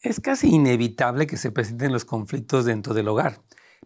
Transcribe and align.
Es 0.00 0.20
casi 0.20 0.54
inevitable 0.54 1.26
que 1.26 1.36
se 1.36 1.50
presenten 1.50 1.92
los 1.92 2.04
conflictos 2.04 2.64
dentro 2.64 2.94
del 2.94 3.08
hogar, 3.08 3.40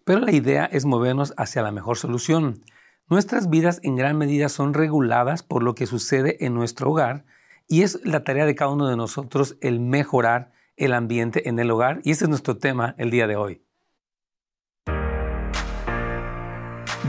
pero 0.04 0.20
la 0.20 0.32
idea 0.32 0.66
es 0.66 0.84
movernos 0.84 1.32
hacia 1.38 1.62
la 1.62 1.72
mejor 1.72 1.96
solución. 1.96 2.62
Nuestras 3.08 3.48
vidas 3.48 3.80
en 3.82 3.96
gran 3.96 4.18
medida 4.18 4.50
son 4.50 4.74
reguladas 4.74 5.42
por 5.42 5.62
lo 5.62 5.74
que 5.74 5.86
sucede 5.86 6.44
en 6.44 6.52
nuestro 6.52 6.90
hogar 6.90 7.24
y 7.66 7.80
es 7.80 7.98
la 8.04 8.24
tarea 8.24 8.44
de 8.44 8.54
cada 8.54 8.72
uno 8.72 8.88
de 8.88 8.96
nosotros 8.96 9.56
el 9.62 9.80
mejorar 9.80 10.52
el 10.76 10.92
ambiente 10.92 11.48
en 11.48 11.58
el 11.58 11.70
hogar 11.70 12.02
y 12.04 12.10
ese 12.10 12.26
es 12.26 12.28
nuestro 12.28 12.58
tema 12.58 12.94
el 12.98 13.10
día 13.10 13.26
de 13.26 13.36
hoy. 13.36 13.62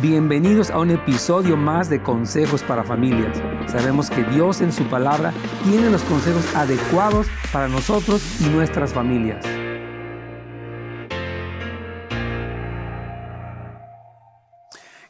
Bienvenidos 0.02 0.72
a 0.72 0.80
un 0.80 0.92
episodio 0.92 1.58
más 1.58 1.90
de 1.90 2.02
Consejos 2.02 2.64
para 2.64 2.86
Familias. 2.86 3.38
Sabemos 3.74 4.12
que 4.12 4.24
Dios 4.24 4.62
en 4.62 4.72
su 4.72 4.84
palabra 4.84 5.34
tiene 5.64 5.90
los 5.90 6.04
consejos 6.04 6.56
adecuados 6.56 7.26
para 7.52 7.68
nosotros 7.68 8.22
y 8.40 8.44
nuestras 8.50 8.94
familias. 8.94 9.44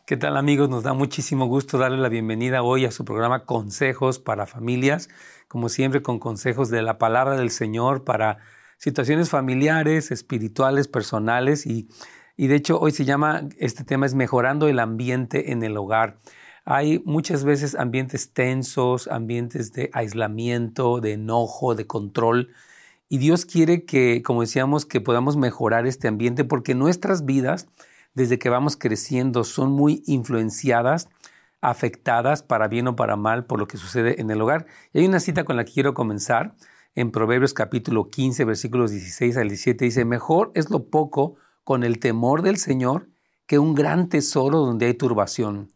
¿Qué 0.05 0.16
tal 0.16 0.38
amigos? 0.38 0.70
Nos 0.70 0.84
da 0.84 0.94
muchísimo 0.94 1.48
gusto 1.48 1.77
darle 1.77 1.98
la 1.98 2.07
bienvenida 2.07 2.63
hoy 2.63 2.85
a 2.85 2.91
su 2.91 3.04
programa 3.04 3.44
Consejos 3.44 4.20
para 4.20 4.45
Familias, 4.45 5.09
como 5.49 5.68
siempre 5.68 6.02
con 6.02 6.18
consejos 6.18 6.70
de 6.70 6.84
la 6.84 6.98
palabra 6.98 7.35
del 7.35 7.49
Señor 7.49 8.05
para 8.05 8.38
situaciones 8.77 9.30
familiares, 9.30 10.09
espirituales, 10.09 10.88
personales 10.88 11.66
y 11.66 11.90
y 12.35 12.48
de 12.48 12.55
hecho 12.55 12.80
hoy 12.80 12.91
se 12.91 13.05
llama, 13.05 13.43
este 13.59 13.84
tema 13.84 14.05
es 14.05 14.16
mejorando 14.16 14.68
el 14.68 14.80
ambiente 14.80 15.52
en 15.52 15.63
el 15.63 15.77
hogar. 15.77 16.18
Hay 16.66 17.02
muchas 17.05 17.44
veces 17.44 17.76
ambientes 17.76 18.31
tensos, 18.31 19.08
ambientes 19.09 19.73
de 19.73 19.90
aislamiento, 19.94 21.02
de 21.02 21.13
enojo, 21.13 21.76
de 21.76 21.88
control. 21.88 22.54
Y 23.09 23.17
Dios 23.17 23.45
quiere 23.45 23.84
que, 23.84 24.23
como 24.23 24.41
decíamos, 24.41 24.85
que 24.85 25.02
podamos 25.02 25.35
mejorar 25.35 25.85
este 25.85 26.07
ambiente 26.07 26.45
porque 26.45 26.73
nuestras 26.73 27.26
vidas, 27.26 27.68
desde 28.13 28.40
que 28.40 28.49
vamos 28.49 28.77
creciendo, 28.77 29.43
son 29.43 29.71
muy 29.74 30.04
influenciadas, 30.05 31.10
afectadas 31.60 32.43
para 32.43 32.70
bien 32.70 32.87
o 32.87 32.96
para 32.96 33.18
mal 33.18 33.46
por 33.46 33.59
lo 33.59 33.68
que 33.68 33.77
sucede 33.77 34.21
en 34.21 34.32
el 34.32 34.41
hogar. 34.41 34.65
Y 34.93 34.99
hay 34.99 35.05
una 35.05 35.20
cita 35.20 35.43
con 35.43 35.57
la 35.57 35.65
que 35.65 35.74
quiero 35.74 35.93
comenzar 35.93 36.55
en 36.96 37.12
Proverbios 37.12 37.54
capítulo 37.54 38.09
15, 38.09 38.46
versículos 38.46 38.91
16 38.91 39.35
al 39.35 39.49
17. 39.49 39.84
Dice, 39.84 40.05
mejor 40.05 40.52
es 40.55 40.70
lo 40.70 40.90
poco 40.90 41.35
con 41.65 41.84
el 41.84 41.99
temor 41.99 42.41
del 42.41 42.57
Señor 42.57 43.09
que 43.48 43.59
un 43.59 43.76
gran 43.76 44.07
tesoro 44.07 44.59
donde 44.59 44.85
hay 44.85 44.93
turbación. 44.93 45.74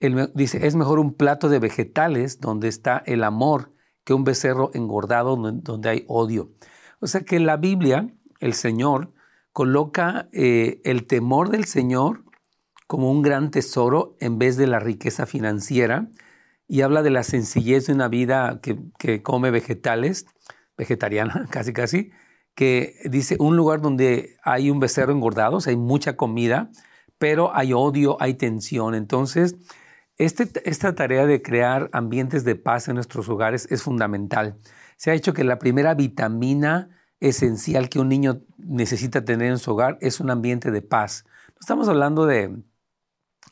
Dice, 0.00 0.66
es 0.66 0.76
mejor 0.76 1.00
un 1.00 1.14
plato 1.14 1.48
de 1.48 1.58
vegetales 1.58 2.40
donde 2.40 2.68
está 2.68 3.02
el 3.04 3.24
amor 3.24 3.72
que 4.04 4.14
un 4.14 4.24
becerro 4.24 4.70
engordado 4.74 5.36
donde 5.36 5.88
hay 5.88 6.04
odio. 6.06 6.52
O 7.00 7.06
sea 7.06 7.22
que 7.22 7.40
la 7.40 7.56
Biblia, 7.56 8.08
el 8.40 8.54
Señor 8.54 9.12
coloca 9.52 10.28
eh, 10.32 10.80
el 10.84 11.06
temor 11.06 11.50
del 11.50 11.64
Señor 11.64 12.24
como 12.86 13.10
un 13.10 13.22
gran 13.22 13.50
tesoro 13.50 14.16
en 14.20 14.38
vez 14.38 14.56
de 14.56 14.66
la 14.66 14.78
riqueza 14.78 15.26
financiera 15.26 16.08
y 16.68 16.82
habla 16.82 17.02
de 17.02 17.10
la 17.10 17.24
sencillez 17.24 17.86
de 17.86 17.94
una 17.94 18.08
vida 18.08 18.60
que, 18.62 18.78
que 18.98 19.22
come 19.22 19.50
vegetales, 19.50 20.26
vegetariana 20.76 21.46
casi 21.50 21.72
casi, 21.72 22.12
que 22.54 22.94
dice 23.04 23.36
un 23.40 23.56
lugar 23.56 23.80
donde 23.80 24.36
hay 24.42 24.70
un 24.70 24.80
becerro 24.80 25.12
engordado, 25.12 25.56
o 25.56 25.60
sea, 25.60 25.72
hay 25.72 25.76
mucha 25.76 26.16
comida, 26.16 26.70
pero 27.18 27.54
hay 27.54 27.72
odio, 27.72 28.16
hay 28.20 28.34
tensión. 28.34 28.94
Entonces, 28.94 29.56
este, 30.18 30.50
esta 30.68 30.94
tarea 30.94 31.26
de 31.26 31.42
crear 31.42 31.88
ambientes 31.92 32.44
de 32.44 32.56
paz 32.56 32.88
en 32.88 32.96
nuestros 32.96 33.28
hogares 33.28 33.68
es 33.70 33.82
fundamental. 33.82 34.58
Se 34.96 35.10
ha 35.10 35.14
hecho 35.14 35.32
que 35.32 35.44
la 35.44 35.58
primera 35.58 35.94
vitamina 35.94 36.90
esencial 37.20 37.88
que 37.88 38.00
un 38.00 38.08
niño 38.08 38.42
necesita 38.58 39.24
tener 39.24 39.50
en 39.50 39.58
su 39.58 39.72
hogar 39.72 39.98
es 40.00 40.20
un 40.20 40.30
ambiente 40.30 40.70
de 40.70 40.82
paz. 40.82 41.24
No 41.48 41.56
estamos 41.60 41.88
hablando 41.88 42.26
de 42.26 42.56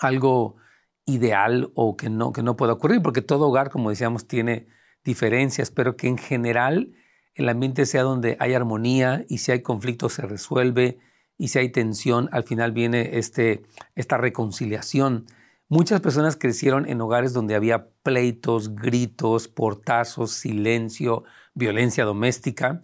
algo 0.01 0.57
ideal 1.05 1.71
o 1.75 1.97
que 1.97 2.11
no, 2.11 2.33
que 2.33 2.43
no 2.43 2.57
pueda 2.57 2.75
ocurrir, 2.75 3.01
porque 3.01 3.23
todo 3.23 3.49
hogar, 3.49 3.71
como 3.71 3.91
decíamos, 3.91 4.27
tiene 4.27 4.67
diferencias, 5.05 5.71
pero 5.71 5.97
que 5.97 6.09
en 6.09 6.19
general 6.19 6.93
el 7.35 7.49
ambiente 7.49 7.87
sea 7.87 8.03
donde 8.03 8.37
hay 8.41 8.55
armonía 8.55 9.25
y 9.29 9.39
si 9.39 9.53
hay 9.53 9.63
conflicto 9.63 10.09
se 10.09 10.23
resuelve 10.23 10.99
y 11.39 11.49
si 11.49 11.59
hay 11.59 11.69
tensión, 11.69 12.29
al 12.33 12.45
final 12.45 12.73
viene 12.73 13.19
este, 13.19 13.63
esta 13.95 14.17
reconciliación. 14.17 15.27
Muchas 15.69 16.01
personas 16.01 16.37
crecieron 16.37 16.89
en 16.89 17.01
hogares 17.01 17.33
donde 17.33 17.57
había 17.57 17.89
pleitos, 18.05 18.77
gritos, 18.77 19.49
portazos, 19.49 20.31
silencio, 20.31 21.25
violencia 21.55 22.05
doméstica 22.05 22.83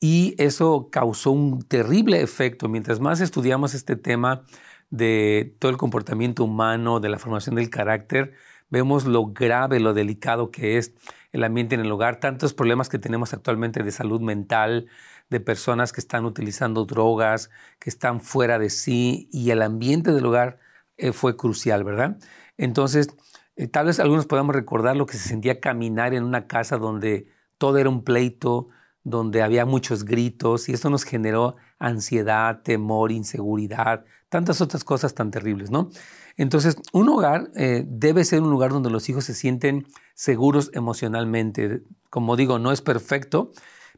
y 0.00 0.34
eso 0.38 0.88
causó 0.90 1.30
un 1.30 1.62
terrible 1.62 2.20
efecto. 2.22 2.68
Mientras 2.68 2.98
más 2.98 3.20
estudiamos 3.20 3.74
este 3.74 3.94
tema 3.94 4.42
de 4.90 5.54
todo 5.60 5.70
el 5.70 5.76
comportamiento 5.76 6.42
humano, 6.42 6.98
de 6.98 7.10
la 7.10 7.20
formación 7.20 7.54
del 7.54 7.70
carácter, 7.70 8.34
vemos 8.70 9.04
lo 9.04 9.26
grave, 9.26 9.78
lo 9.78 9.94
delicado 9.94 10.50
que 10.50 10.78
es 10.78 10.94
el 11.30 11.44
ambiente 11.44 11.76
en 11.76 11.82
el 11.82 11.92
hogar, 11.92 12.18
tantos 12.18 12.54
problemas 12.54 12.88
que 12.88 12.98
tenemos 12.98 13.34
actualmente 13.34 13.84
de 13.84 13.92
salud 13.92 14.20
mental, 14.20 14.88
de 15.30 15.38
personas 15.38 15.92
que 15.92 16.00
están 16.00 16.24
utilizando 16.24 16.86
drogas, 16.86 17.50
que 17.78 17.88
están 17.88 18.20
fuera 18.20 18.58
de 18.58 18.70
sí 18.70 19.28
y 19.32 19.50
el 19.50 19.62
ambiente 19.62 20.12
del 20.12 20.26
hogar 20.26 20.65
eh, 20.96 21.12
fue 21.12 21.36
crucial, 21.36 21.84
¿verdad? 21.84 22.18
Entonces, 22.56 23.08
eh, 23.56 23.68
tal 23.68 23.86
vez 23.86 24.00
algunos 24.00 24.26
podamos 24.26 24.54
recordar 24.54 24.96
lo 24.96 25.06
que 25.06 25.16
se 25.16 25.28
sentía 25.28 25.60
caminar 25.60 26.14
en 26.14 26.24
una 26.24 26.46
casa 26.46 26.76
donde 26.76 27.26
todo 27.58 27.78
era 27.78 27.88
un 27.88 28.04
pleito, 28.04 28.68
donde 29.02 29.42
había 29.42 29.64
muchos 29.64 30.04
gritos 30.04 30.68
y 30.68 30.72
esto 30.72 30.90
nos 30.90 31.04
generó 31.04 31.56
ansiedad, 31.78 32.62
temor, 32.62 33.12
inseguridad, 33.12 34.04
tantas 34.28 34.60
otras 34.60 34.82
cosas 34.84 35.14
tan 35.14 35.30
terribles, 35.30 35.70
¿no? 35.70 35.90
Entonces, 36.36 36.76
un 36.92 37.08
hogar 37.08 37.50
eh, 37.54 37.84
debe 37.86 38.24
ser 38.24 38.42
un 38.42 38.50
lugar 38.50 38.72
donde 38.72 38.90
los 38.90 39.08
hijos 39.08 39.24
se 39.24 39.34
sienten 39.34 39.86
seguros 40.14 40.70
emocionalmente. 40.74 41.82
Como 42.10 42.36
digo, 42.36 42.58
no 42.58 42.72
es 42.72 42.82
perfecto, 42.82 43.52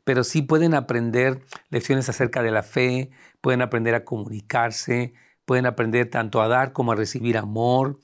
pero 0.04 0.24
sí 0.24 0.42
pueden 0.42 0.74
aprender 0.74 1.42
lecciones 1.70 2.08
acerca 2.08 2.42
de 2.42 2.50
la 2.50 2.62
fe, 2.62 3.10
pueden 3.40 3.62
aprender 3.62 3.94
a 3.94 4.04
comunicarse, 4.04 5.14
pueden 5.48 5.64
aprender 5.64 6.10
tanto 6.10 6.42
a 6.42 6.46
dar 6.46 6.74
como 6.74 6.92
a 6.92 6.94
recibir 6.94 7.38
amor. 7.38 7.98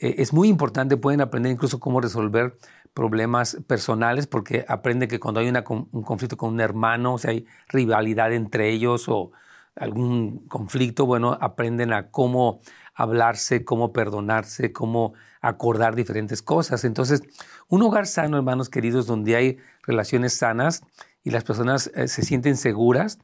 Eh, 0.00 0.14
es 0.16 0.32
muy 0.32 0.48
importante, 0.48 0.96
pueden 0.96 1.20
aprender 1.20 1.52
incluso 1.52 1.78
cómo 1.78 2.00
resolver 2.00 2.56
problemas 2.94 3.58
personales, 3.66 4.26
porque 4.26 4.64
aprenden 4.66 5.10
que 5.10 5.20
cuando 5.20 5.40
hay 5.40 5.48
un 5.50 6.02
conflicto 6.02 6.38
con 6.38 6.54
un 6.54 6.60
hermano, 6.62 7.12
o 7.12 7.18
sea, 7.18 7.32
hay 7.32 7.44
rivalidad 7.68 8.32
entre 8.32 8.70
ellos 8.70 9.10
o 9.10 9.32
algún 9.74 10.48
conflicto, 10.48 11.04
bueno, 11.04 11.36
aprenden 11.38 11.92
a 11.92 12.10
cómo 12.10 12.60
hablarse, 12.94 13.62
cómo 13.62 13.92
perdonarse, 13.92 14.72
cómo 14.72 15.12
acordar 15.42 15.96
diferentes 15.96 16.40
cosas. 16.40 16.82
Entonces, 16.86 17.20
un 17.68 17.82
hogar 17.82 18.06
sano, 18.06 18.38
hermanos 18.38 18.70
queridos, 18.70 19.06
donde 19.06 19.36
hay 19.36 19.58
relaciones 19.82 20.32
sanas 20.32 20.82
y 21.22 21.28
las 21.28 21.44
personas 21.44 21.90
eh, 21.94 22.08
se 22.08 22.22
sienten 22.22 22.56
seguras 22.56 23.18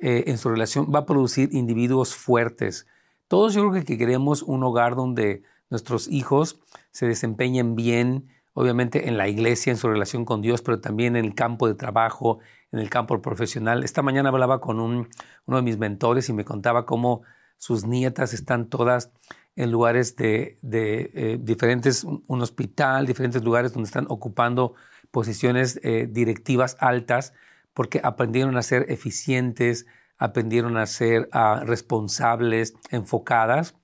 eh, 0.00 0.24
en 0.26 0.38
su 0.38 0.48
relación, 0.48 0.90
va 0.92 1.00
a 1.00 1.06
producir 1.06 1.50
individuos 1.52 2.16
fuertes. 2.16 2.88
Todos 3.32 3.54
yo 3.54 3.66
creo 3.70 3.82
que 3.82 3.96
queremos 3.96 4.42
un 4.42 4.62
hogar 4.62 4.94
donde 4.94 5.42
nuestros 5.70 6.06
hijos 6.06 6.60
se 6.90 7.06
desempeñen 7.06 7.76
bien, 7.76 8.28
obviamente 8.52 9.08
en 9.08 9.16
la 9.16 9.26
iglesia, 9.26 9.70
en 9.70 9.78
su 9.78 9.88
relación 9.88 10.26
con 10.26 10.42
Dios, 10.42 10.60
pero 10.60 10.82
también 10.82 11.16
en 11.16 11.24
el 11.24 11.34
campo 11.34 11.66
de 11.66 11.74
trabajo, 11.74 12.40
en 12.72 12.78
el 12.78 12.90
campo 12.90 13.22
profesional. 13.22 13.84
Esta 13.84 14.02
mañana 14.02 14.28
hablaba 14.28 14.60
con 14.60 14.80
uno 14.80 15.06
de 15.46 15.62
mis 15.62 15.78
mentores 15.78 16.28
y 16.28 16.34
me 16.34 16.44
contaba 16.44 16.84
cómo 16.84 17.22
sus 17.56 17.86
nietas 17.86 18.34
están 18.34 18.68
todas 18.68 19.12
en 19.56 19.70
lugares 19.70 20.14
de, 20.16 20.58
eh, 20.62 21.38
diferentes, 21.40 22.04
un 22.04 22.42
hospital, 22.42 23.06
diferentes 23.06 23.42
lugares 23.42 23.72
donde 23.72 23.86
están 23.86 24.04
ocupando 24.10 24.74
posiciones 25.10 25.80
eh, 25.82 26.06
directivas 26.06 26.76
altas 26.80 27.32
porque 27.72 28.02
aprendieron 28.04 28.58
a 28.58 28.62
ser 28.62 28.84
eficientes, 28.90 29.86
aprendieron 30.22 30.76
a 30.76 30.86
ser 30.86 31.28
responsables, 31.64 32.74
enfocadas. 32.90 33.74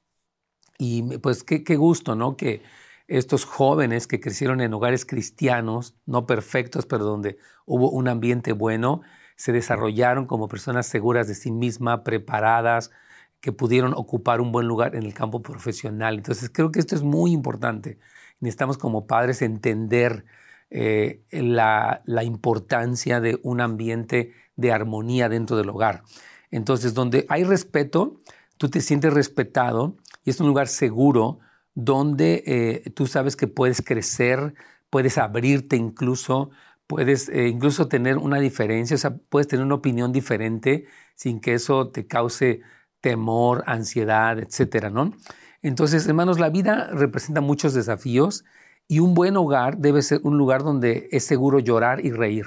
Y 0.79 1.19
pues 1.19 1.43
qué, 1.43 1.64
qué 1.64 1.75
gusto, 1.75 2.14
¿no? 2.14 2.37
Que 2.37 2.62
estos 3.08 3.44
jóvenes 3.44 4.06
que 4.06 4.20
crecieron 4.20 4.61
en 4.61 4.73
hogares 4.73 5.05
cristianos, 5.05 5.96
no 6.06 6.26
perfectos, 6.26 6.87
pero 6.87 7.05
donde 7.05 7.38
hubo 7.67 7.90
un 7.90 8.06
ambiente 8.06 8.52
bueno, 8.52 9.00
se 9.35 9.50
desarrollaron 9.52 10.26
como 10.26 10.46
personas 10.46 10.87
seguras 10.87 11.26
de 11.26 11.35
sí 11.35 11.50
mismas, 11.50 12.02
preparadas, 12.05 12.93
que 13.41 13.50
pudieron 13.50 13.93
ocupar 13.94 14.41
un 14.41 14.52
buen 14.52 14.69
lugar 14.69 14.94
en 14.94 15.02
el 15.05 15.14
campo 15.14 15.43
profesional. 15.43 16.14
Entonces 16.17 16.50
creo 16.50 16.70
que 16.70 16.79
esto 16.79 16.94
es 16.94 17.02
muy 17.02 17.32
importante. 17.32 17.99
Necesitamos 18.38 18.79
como 18.79 19.08
padres 19.08 19.43
entender 19.43 20.25
eh, 20.70 21.23
la, 21.31 22.03
importancia 22.23 23.20
de 23.20 23.38
un 23.43 23.61
ambiente 23.61 24.35
de 24.56 24.73
armonía 24.73 25.29
dentro 25.29 25.56
del 25.56 25.70
hogar. 25.70 26.03
Entonces, 26.50 26.94
donde 26.94 27.25
hay 27.29 27.44
respeto, 27.44 28.20
tú 28.59 28.69
te 28.69 28.81
sientes 28.81 29.12
respetado 29.12 29.97
y 30.25 30.31
es 30.31 30.41
un 30.41 30.47
lugar 30.47 30.69
seguro 30.69 31.38
donde 31.75 32.43
eh, 32.47 32.91
tú 32.91 33.06
sabes 33.06 33.37
que 33.37 33.47
puedes 33.47 33.81
crecer, 33.81 34.55
puedes 34.91 35.17
abrirte 35.17 35.76
incluso, 35.76 36.50
puedes 36.87 37.29
eh, 37.29 37.49
incluso 37.49 37.88
tener 37.88 38.19
una 38.19 38.38
diferencia, 38.38 38.97
o 38.97 38.99
sea, 38.99 39.17
puedes 39.17 39.49
tener 39.49 39.65
una 39.65 39.76
opinión 39.76 40.12
diferente 40.12 40.87
sin 41.15 41.41
que 41.41 41.55
eso 41.55 41.88
te 41.88 42.06
cause 42.06 42.61
temor, 43.00 43.62
ansiedad, 43.67 44.38
etcétera, 44.38 44.91
¿no? 44.91 45.15
Entonces, 45.62 46.06
hermanos, 46.06 46.38
la 46.38 46.50
vida 46.50 46.91
representa 46.93 47.41
muchos 47.41 47.75
desafíos 47.75 48.44
y 48.88 49.00
un 49.00 49.14
buen 49.14 49.37
hogar 49.37 49.76
debe 49.79 50.02
ser 50.02 50.20
un 50.25 50.38
lugar 50.38 50.64
donde 50.64 51.08
es 51.12 51.25
seguro 51.25 51.58
llorar 51.58 52.05
y 52.05 52.11
reír, 52.11 52.46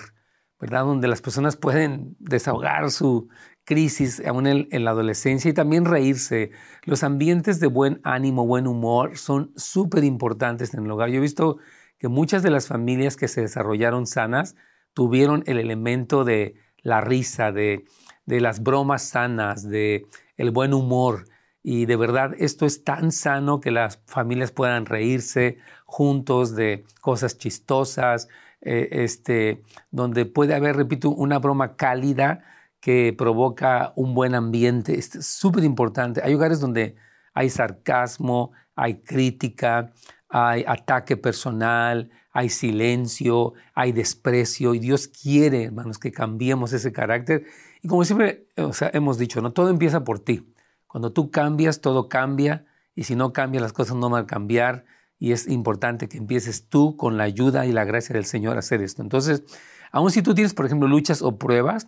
¿verdad? 0.59 0.83
Donde 0.85 1.07
las 1.07 1.21
personas 1.21 1.55
pueden 1.55 2.17
desahogar 2.19 2.89
su 2.89 3.29
crisis 3.63 4.21
aún 4.25 4.47
en, 4.47 4.67
la 4.83 4.91
adolescencia 4.91 5.49
y 5.49 5.53
también 5.53 5.85
reírse. 5.85 6.51
Los 6.83 7.03
ambientes 7.03 7.59
de 7.59 7.67
buen 7.67 8.01
ánimo, 8.03 8.47
buen 8.47 8.65
humor 8.65 9.17
son 9.17 9.53
súper 9.55 10.03
importantes 10.03 10.73
en 10.73 10.83
el 10.83 10.91
hogar. 10.91 11.09
Yo 11.09 11.17
he 11.17 11.21
visto 11.21 11.57
que 11.99 12.07
muchas 12.07 12.41
de 12.41 12.49
las 12.49 12.67
familias 12.67 13.15
que 13.15 13.27
se 13.27 13.41
desarrollaron 13.41 14.07
sanas 14.07 14.55
tuvieron 14.94 15.44
el 15.45 15.59
elemento 15.59 16.25
de 16.25 16.55
la 16.81 17.01
risa, 17.01 17.51
de, 17.51 17.85
de 18.25 18.41
las 18.41 18.63
bromas 18.63 19.03
sanas, 19.03 19.69
de 19.69 20.07
el 20.37 20.49
buen 20.49 20.73
humor. 20.73 21.25
Y 21.63 21.85
de 21.85 21.95
verdad, 21.95 22.33
esto 22.39 22.65
es 22.65 22.83
tan 22.83 23.11
sano 23.11 23.59
que 23.61 23.71
las 23.71 23.99
familias 24.07 24.51
puedan 24.51 24.85
reírse 24.85 25.57
juntos 25.85 26.55
de 26.55 26.85
cosas 27.01 27.37
chistosas, 27.37 28.29
eh, 28.61 28.89
este, 28.91 29.63
donde 29.91 30.25
puede 30.25 30.55
haber, 30.55 30.75
repito, 30.75 31.09
una 31.09 31.39
broma 31.39 31.75
cálida 31.75 32.43
que 32.79 33.13
provoca 33.15 33.93
un 33.95 34.13
buen 34.15 34.35
ambiente. 34.35 34.97
es 34.97 35.11
súper 35.25 35.63
importante. 35.63 36.21
Hay 36.23 36.33
hogares 36.33 36.59
donde 36.59 36.95
hay 37.33 37.49
sarcasmo, 37.49 38.51
hay 38.75 39.01
crítica, 39.01 39.91
hay 40.29 40.63
ataque 40.67 41.17
personal, 41.17 42.09
hay 42.31 42.49
silencio, 42.49 43.53
hay 43.73 43.91
desprecio 43.91 44.73
y 44.73 44.79
Dios 44.79 45.07
quiere, 45.07 45.65
hermanos, 45.65 45.99
que 45.99 46.11
cambiemos 46.11 46.73
ese 46.73 46.91
carácter. 46.91 47.45
Y 47.81 47.87
como 47.87 48.03
siempre 48.05 48.47
o 48.57 48.73
sea, 48.73 48.89
hemos 48.93 49.17
dicho, 49.17 49.41
¿no? 49.41 49.51
todo 49.51 49.69
empieza 49.69 50.03
por 50.03 50.19
ti. 50.19 50.47
Cuando 50.91 51.13
tú 51.13 51.31
cambias, 51.31 51.79
todo 51.79 52.09
cambia, 52.09 52.65
y 52.95 53.05
si 53.05 53.15
no 53.15 53.31
cambias, 53.31 53.61
las 53.61 53.71
cosas 53.71 53.95
no 53.95 54.09
van 54.09 54.23
a 54.23 54.27
cambiar, 54.27 54.83
y 55.17 55.31
es 55.31 55.47
importante 55.47 56.09
que 56.09 56.17
empieces 56.17 56.67
tú 56.67 56.97
con 56.97 57.15
la 57.15 57.23
ayuda 57.23 57.65
y 57.65 57.71
la 57.71 57.85
gracia 57.85 58.13
del 58.13 58.25
Señor 58.25 58.57
a 58.57 58.59
hacer 58.59 58.81
esto. 58.81 59.01
Entonces, 59.01 59.43
aun 59.93 60.11
si 60.11 60.21
tú 60.21 60.35
tienes, 60.35 60.53
por 60.53 60.65
ejemplo, 60.65 60.89
luchas 60.89 61.21
o 61.21 61.38
pruebas, 61.38 61.88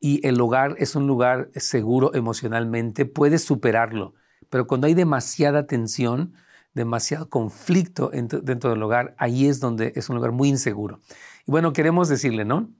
y 0.00 0.26
el 0.26 0.40
hogar 0.40 0.76
es 0.78 0.96
un 0.96 1.06
lugar 1.06 1.50
seguro 1.56 2.14
emocionalmente, 2.14 3.04
puedes 3.04 3.44
superarlo. 3.44 4.14
Pero 4.48 4.66
cuando 4.66 4.86
hay 4.86 4.94
demasiada 4.94 5.66
tensión, 5.66 6.32
demasiado 6.72 7.28
conflicto 7.28 8.10
dentro 8.12 8.70
del 8.70 8.82
hogar, 8.82 9.14
ahí 9.18 9.46
es 9.46 9.60
donde 9.60 9.92
es 9.94 10.08
un 10.08 10.16
lugar 10.16 10.32
muy 10.32 10.48
inseguro. 10.48 11.00
Y 11.46 11.50
bueno, 11.50 11.74
queremos 11.74 12.08
decirle, 12.08 12.46
¿no? 12.46 12.70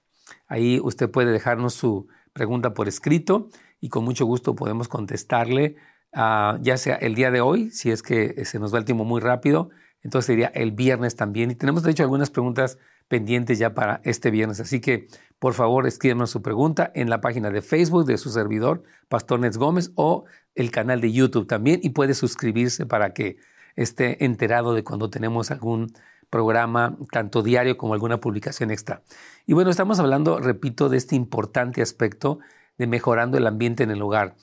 Ahí 0.47 0.79
usted 0.83 1.09
puede 1.09 1.31
dejarnos 1.31 1.73
su 1.73 2.07
pregunta 2.33 2.73
por 2.73 2.88
escrito 2.88 3.49
y 3.79 3.89
con 3.89 4.03
mucho 4.03 4.25
gusto 4.25 4.55
podemos 4.55 4.88
contestarle, 4.88 5.77
uh, 6.13 6.57
ya 6.61 6.77
sea 6.77 6.95
el 6.95 7.15
día 7.15 7.31
de 7.31 7.41
hoy, 7.41 7.71
si 7.71 7.91
es 7.91 8.03
que 8.03 8.45
se 8.45 8.59
nos 8.59 8.73
va 8.73 8.77
el 8.77 8.85
tiempo 8.85 9.03
muy 9.03 9.21
rápido, 9.21 9.69
entonces 10.01 10.27
sería 10.27 10.47
el 10.47 10.71
viernes 10.71 11.15
también. 11.15 11.51
Y 11.51 11.55
tenemos 11.55 11.83
de 11.83 11.91
hecho 11.91 12.03
algunas 12.03 12.29
preguntas 12.29 12.77
pendientes 13.07 13.59
ya 13.59 13.73
para 13.73 14.01
este 14.03 14.31
viernes. 14.31 14.59
Así 14.59 14.81
que, 14.81 15.07
por 15.39 15.53
favor, 15.53 15.87
escríbanos 15.87 16.29
su 16.31 16.41
pregunta 16.41 16.91
en 16.95 17.09
la 17.09 17.21
página 17.21 17.49
de 17.49 17.61
Facebook 17.61 18.05
de 18.05 18.17
su 18.17 18.29
servidor, 18.29 18.83
Pastor 19.09 19.39
Nets 19.39 19.57
Gómez, 19.57 19.91
o 19.95 20.25
el 20.55 20.71
canal 20.71 21.01
de 21.01 21.11
YouTube 21.11 21.47
también. 21.47 21.79
Y 21.83 21.89
puede 21.89 22.13
suscribirse 22.13 22.85
para 22.85 23.13
que 23.13 23.37
esté 23.75 24.23
enterado 24.25 24.73
de 24.73 24.83
cuando 24.83 25.09
tenemos 25.09 25.51
algún 25.51 25.93
programa, 26.29 26.97
tanto 27.11 27.43
diario 27.43 27.77
como 27.77 27.93
alguna 27.93 28.19
publicación 28.19 28.71
extra. 28.71 29.03
Y 29.45 29.53
bueno, 29.53 29.69
estamos 29.69 29.99
hablando, 29.99 30.39
repito, 30.39 30.89
de 30.89 30.97
este 30.97 31.15
importante 31.15 31.81
aspecto 31.81 32.39
de 32.77 32.87
mejorando 32.87 33.37
el 33.37 33.47
ambiente 33.47 33.83
en 33.83 33.91
el 33.91 34.01
hogar. 34.01 34.35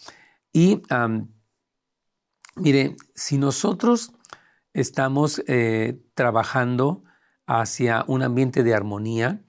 Y 0.53 0.83
mire, 2.57 2.97
si 3.15 3.39
nosotros 3.39 4.13
estamos 4.75 5.43
eh, 5.47 6.01
trabajando 6.15 7.05
hacia 7.47 8.05
un 8.07 8.23
ambiente 8.23 8.63
de 8.63 8.75
armonía, 8.75 9.43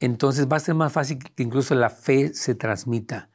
entonces 0.00 0.48
va 0.50 0.56
a 0.56 0.60
ser 0.60 0.74
más 0.74 0.92
fácil 0.92 1.18
que 1.18 1.42
incluso 1.42 1.74
la 1.74 1.90
fe 1.90 2.34
se 2.34 2.54
transmita. 2.54 3.30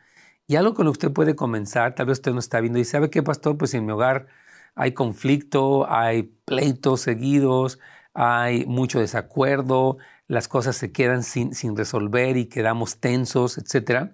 Y 0.48 0.56
algo 0.56 0.74
con 0.74 0.86
lo 0.86 0.92
que 0.92 0.98
usted 1.08 1.14
puede 1.14 1.36
comenzar, 1.36 1.96
tal 1.96 2.08
vez 2.08 2.20
usted 2.20 2.34
no 2.34 2.40
está 2.40 2.60
viendo 2.60 2.80
y 2.80 2.86
sabe 2.86 3.10
que, 3.10 3.24
pastor, 3.24 3.58
pues 3.58 3.74
en 3.74 3.86
mi 3.86 3.92
hogar 3.94 4.28
hay 4.76 4.94
conflicto, 4.94 5.90
hay 5.90 6.24
pleitos 6.46 7.02
seguidos, 7.02 7.80
hay 8.14 8.66
mucho 8.66 9.00
desacuerdo, 9.00 9.98
las 10.28 10.48
cosas 10.48 10.76
se 10.76 10.92
quedan 10.92 11.24
sin, 11.24 11.54
sin 11.54 11.76
resolver 11.78 12.38
y 12.38 12.48
quedamos 12.48 13.00
tensos, 13.00 13.58
etc. 13.58 14.12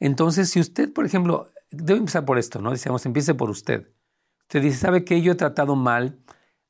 Entonces, 0.00 0.50
si 0.50 0.60
usted, 0.60 0.92
por 0.92 1.06
ejemplo, 1.06 1.50
debe 1.70 1.98
empezar 1.98 2.24
por 2.24 2.38
esto, 2.38 2.60
¿no? 2.60 2.70
Decíamos, 2.70 3.04
empiece 3.06 3.34
por 3.34 3.50
usted. 3.50 3.90
Usted 4.42 4.62
dice, 4.62 4.78
¿sabe 4.78 5.04
que 5.04 5.20
yo 5.22 5.32
he 5.32 5.36
tratado 5.36 5.76
mal 5.76 6.18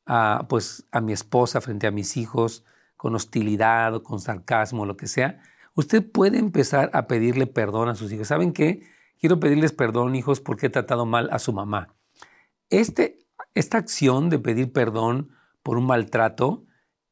a, 0.09 0.47
pues, 0.49 0.87
a 0.91 1.01
mi 1.01 1.13
esposa 1.13 1.61
frente 1.61 1.87
a 1.87 1.91
mis 1.91 2.17
hijos 2.17 2.65
con 2.97 3.15
hostilidad 3.15 3.95
o 3.95 4.03
con 4.03 4.19
sarcasmo, 4.19 4.87
lo 4.87 4.97
que 4.97 5.07
sea, 5.07 5.41
usted 5.75 6.11
puede 6.11 6.39
empezar 6.39 6.91
a 6.95 7.07
pedirle 7.07 7.47
perdón 7.47 7.89
a 7.89 7.95
sus 7.95 8.11
hijos. 8.11 8.27
¿Saben 8.29 8.53
qué? 8.53 8.83
Quiero 9.21 9.39
pedirles 9.39 9.73
perdón, 9.73 10.17
hijos, 10.17 10.41
porque 10.41 10.67
he 10.67 10.71
tratado 10.71 11.07
mal 11.07 11.29
a 11.31 11.39
su 11.39 11.53
mamá. 11.53 11.95
Este, 12.71 13.19
esta 13.55 13.79
acción 13.79 14.31
de 14.31 14.39
pedir 14.39 14.73
perdón 14.73 15.31
por 15.63 15.77
un 15.77 15.87
maltrato 15.87 16.65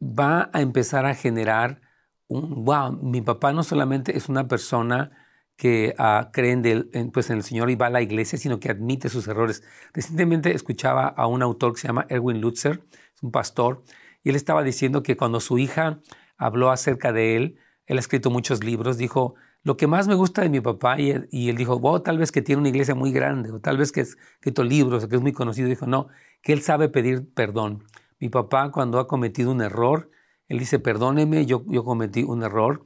va 0.03 0.51
a 0.53 0.63
empezar 0.63 1.07
a 1.07 1.15
generar 1.15 1.83
un, 2.29 2.65
wow, 2.65 2.93
mi 2.93 3.21
papá 3.21 3.53
no 3.53 3.63
solamente 3.63 4.17
es 4.17 4.29
una 4.29 4.49
persona 4.49 5.13
que 5.57 5.95
uh, 5.99 6.31
creen 6.33 6.63
en, 6.93 7.11
pues 7.11 7.31
en 7.31 7.37
el 7.37 7.43
Señor 7.43 7.71
y 7.71 7.75
va 7.75 7.87
a 7.87 7.91
la 7.91 8.03
iglesia, 8.03 8.39
sino 8.39 8.61
que 8.61 8.71
admite 8.71 9.09
sus 9.09 9.27
errores. 9.27 9.63
Recientemente 9.93 10.55
escuchaba 10.55 11.09
a 11.09 11.27
un 11.27 11.43
autor 11.43 11.73
que 11.73 11.81
se 11.81 11.89
llama 11.89 12.07
Erwin 12.09 12.41
Lutzer, 12.41 12.83
es 13.15 13.23
un 13.23 13.31
pastor, 13.31 13.83
y 14.23 14.31
él 14.31 14.37
estaba 14.37 14.63
diciendo 14.63 15.03
que 15.03 15.17
cuando 15.17 15.41
su 15.41 15.59
hija 15.59 16.01
habló 16.37 16.71
acerca 16.71 17.13
de 17.13 17.37
él, 17.37 17.59
él 17.87 17.97
ha 17.97 18.01
escrito 18.01 18.31
muchos 18.31 18.63
libros, 18.63 18.99
dijo, 18.99 19.35
lo 19.63 19.77
que 19.77 19.87
más 19.87 20.07
me 20.07 20.15
gusta 20.15 20.43
de 20.43 20.49
mi 20.49 20.61
papá, 20.61 21.01
y 21.01 21.11
él, 21.11 21.57
dijo, 21.57 21.79
wow, 21.79 22.01
tal 22.01 22.19
vez 22.19 22.31
que 22.31 22.43
tiene 22.43 22.61
una 22.61 22.69
iglesia 22.69 22.95
muy 22.95 23.11
grande, 23.11 23.51
o 23.51 23.59
tal 23.59 23.79
vez 23.79 23.91
que 23.93 24.01
ha 24.01 24.03
escrito 24.05 24.63
libros, 24.63 25.07
que 25.07 25.17
es 25.17 25.23
muy 25.23 25.33
conocido, 25.33 25.69
dijo, 25.69 25.87
no, 25.87 26.09
que 26.43 26.53
él 26.53 26.63
sabe 26.63 26.89
pedir 26.89 27.29
perdón. 27.35 27.83
Mi 28.21 28.29
papá 28.29 28.71
cuando 28.71 28.99
ha 28.99 29.09
cometido 29.09 29.51
un 29.51 29.63
error, 29.63 30.11
él 30.49 30.59
dice, 30.59 30.79
perdóneme, 30.79 31.47
yo, 31.47 31.65
yo 31.67 31.85
cometí 31.85 32.23
un 32.23 32.43
error, 32.43 32.85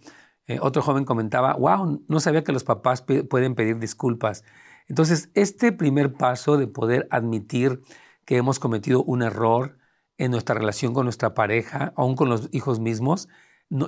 eh, 0.51 0.59
otro 0.61 0.83
joven 0.83 1.05
comentaba, 1.05 1.55
wow, 1.55 2.03
no 2.09 2.19
sabía 2.19 2.43
que 2.43 2.51
los 2.51 2.65
papás 2.65 3.03
pueden 3.03 3.55
pedir 3.55 3.79
disculpas. 3.79 4.43
Entonces, 4.89 5.31
este 5.35 5.71
primer 5.71 6.15
paso 6.15 6.57
de 6.57 6.67
poder 6.67 7.07
admitir 7.13 7.83
que 8.25 8.37
hemos 8.37 8.59
cometido 8.59 9.05
un 9.05 9.23
error 9.23 9.79
en 10.19 10.33
nuestra 10.33 10.57
relación 10.57 10.93
con 10.93 11.05
nuestra 11.07 11.35
pareja, 11.35 11.93
aún 11.95 12.17
con 12.17 12.29
los 12.29 12.49
hijos 12.51 12.81
mismos, 12.81 13.29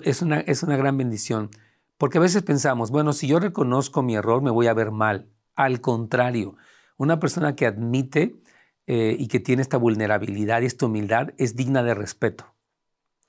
es, 0.04 0.22
una, 0.22 0.38
es 0.38 0.62
una 0.62 0.76
gran 0.76 0.96
bendición. 0.96 1.50
Porque 1.98 2.18
a 2.18 2.20
veces 2.20 2.44
pensamos, 2.44 2.92
bueno, 2.92 3.12
si 3.12 3.26
yo 3.26 3.40
reconozco 3.40 4.04
mi 4.04 4.14
error, 4.14 4.40
me 4.40 4.52
voy 4.52 4.68
a 4.68 4.74
ver 4.74 4.92
mal. 4.92 5.32
Al 5.56 5.80
contrario, 5.80 6.54
una 6.96 7.18
persona 7.18 7.56
que 7.56 7.66
admite 7.66 8.40
eh, 8.86 9.16
y 9.18 9.26
que 9.26 9.40
tiene 9.40 9.62
esta 9.62 9.78
vulnerabilidad 9.78 10.62
y 10.62 10.66
esta 10.66 10.86
humildad 10.86 11.30
es 11.38 11.56
digna 11.56 11.82
de 11.82 11.94
respeto. 11.94 12.54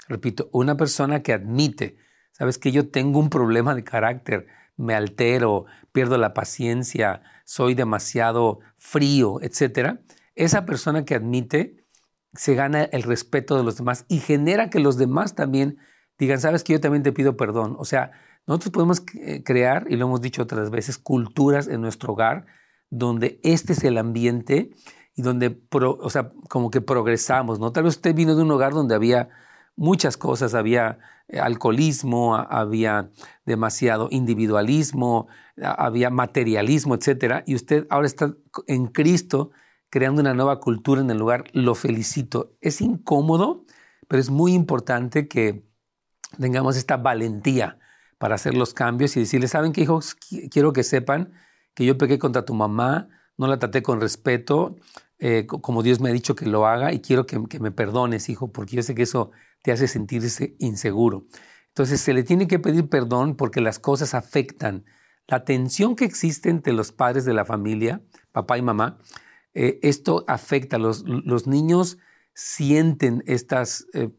Repito, 0.08 0.50
una 0.52 0.78
persona 0.78 1.24
que 1.24 1.34
admite 1.34 1.98
Sabes 2.34 2.58
que 2.58 2.72
yo 2.72 2.90
tengo 2.90 3.20
un 3.20 3.30
problema 3.30 3.74
de 3.74 3.84
carácter, 3.84 4.48
me 4.76 4.94
altero, 4.96 5.66
pierdo 5.92 6.18
la 6.18 6.34
paciencia, 6.34 7.22
soy 7.46 7.76
demasiado 7.76 8.60
frío, 8.76 9.40
etc. 9.42 10.00
Esa 10.36 10.66
persona 10.66 11.06
que 11.06 11.16
admite 11.16 11.86
se 12.34 12.56
gana 12.56 12.84
el 12.84 13.04
respeto 13.04 13.56
de 13.56 13.64
los 13.64 13.78
demás 13.78 14.06
y 14.10 14.20
genera 14.20 14.70
que 14.70 14.80
los 14.80 14.98
demás 14.98 15.36
también 15.36 15.78
digan, 16.18 16.40
sabes 16.40 16.64
que 16.64 16.74
yo 16.74 16.82
también 16.82 17.04
te 17.04 17.12
pido 17.12 17.38
perdón. 17.38 17.76
O 17.78 17.86
sea, 17.86 18.12
nosotros 18.48 18.72
podemos 18.72 19.04
crear, 19.46 19.86
y 19.90 19.96
lo 19.96 20.06
hemos 20.06 20.22
dicho 20.22 20.42
otras 20.42 20.70
veces, 20.70 20.98
culturas 20.98 21.68
en 21.68 21.82
nuestro 21.82 22.14
hogar 22.14 22.46
donde 22.90 23.40
este 23.44 23.74
es 23.74 23.84
el 23.84 23.98
ambiente 23.98 24.72
y 25.16 25.22
donde, 25.22 25.62
o 25.72 26.10
sea, 26.10 26.32
como 26.50 26.72
que 26.72 26.82
progresamos, 26.82 27.60
¿no? 27.60 27.72
Tal 27.72 27.84
vez 27.84 27.96
usted 27.96 28.16
vino 28.16 28.36
de 28.36 28.42
un 28.42 28.52
hogar 28.52 28.74
donde 28.74 28.96
había 28.96 29.30
muchas 29.76 30.18
cosas, 30.18 30.54
había 30.54 31.00
eh, 31.28 31.40
alcoholismo, 31.40 32.36
había 32.36 33.10
demasiado 33.46 34.08
individualismo, 34.12 35.28
había 35.62 36.10
materialismo, 36.10 36.96
etcétera, 36.96 37.44
y 37.46 37.56
usted 37.56 37.88
ahora 37.90 38.08
está 38.08 38.34
en 38.68 38.88
Cristo 38.88 39.52
creando 39.90 40.22
una 40.22 40.34
nueva 40.34 40.60
cultura 40.60 41.02
en 41.02 41.12
el 41.12 41.20
lugar, 41.20 41.46
lo 41.54 41.76
felicito. 41.76 42.56
Es 42.62 42.82
incómodo, 42.82 43.64
pero 44.08 44.20
es 44.20 44.32
muy 44.32 44.54
importante 44.54 45.28
que 45.28 45.64
tengamos 46.40 46.78
esta 46.78 46.98
valentía 46.98 47.78
para 48.18 48.36
hacer 48.36 48.56
los 48.56 48.74
cambios 48.74 49.16
y 49.16 49.20
decirles, 49.20 49.52
¿saben 49.52 49.72
qué, 49.72 49.82
hijos? 49.82 50.16
Quiero 50.50 50.74
que 50.74 50.84
sepan 50.84 51.34
que 51.76 51.86
yo 51.86 51.98
pequé 51.98 52.18
contra 52.18 52.46
tu 52.46 52.54
mamá, 52.54 53.08
no 53.38 53.48
la 53.48 53.60
traté 53.60 53.84
con 53.84 54.02
respeto, 54.02 54.78
eh, 55.26 55.48
como 55.48 55.84
Dios 55.84 56.02
me 56.02 56.10
ha 56.10 56.12
dicho 56.12 56.36
que 56.36 56.46
lo 56.46 56.68
haga, 56.68 56.92
y 56.92 57.00
quiero 57.00 57.26
que, 57.26 57.40
me 57.40 57.72
perdones, 57.72 58.28
hijo, 58.28 58.52
porque 58.52 58.76
yo 58.76 58.84
sé 58.84 58.94
que 58.94 59.04
eso 59.04 59.32
te 59.62 59.72
hace 59.72 59.88
sentirse 59.88 60.58
inseguro. 60.60 61.28
Entonces 61.70 62.02
se 62.02 62.14
le 62.14 62.24
tiene 62.24 62.46
que 62.46 62.60
pedir 62.60 62.90
perdón 62.90 63.38
porque 63.38 63.62
las 63.62 63.80
cosas 63.80 64.16
afectan. 64.16 64.84
La 65.26 65.46
tensión 65.46 65.96
que 65.96 66.04
existe 66.04 66.50
entre 66.50 66.74
los 66.74 66.92
padres 66.92 67.24
de 67.24 67.34
la 67.34 67.46
familia, 67.46 68.02
papá 68.34 68.58
y 68.58 68.64
mamá, 68.64 69.00
eh, 69.54 69.80
esto 69.82 70.26
afecta. 70.28 70.78
Los, 70.78 71.06
los 71.08 71.48
niños 71.48 72.00
sienten 72.34 73.24
estas, 73.26 73.88
eh, 73.94 74.10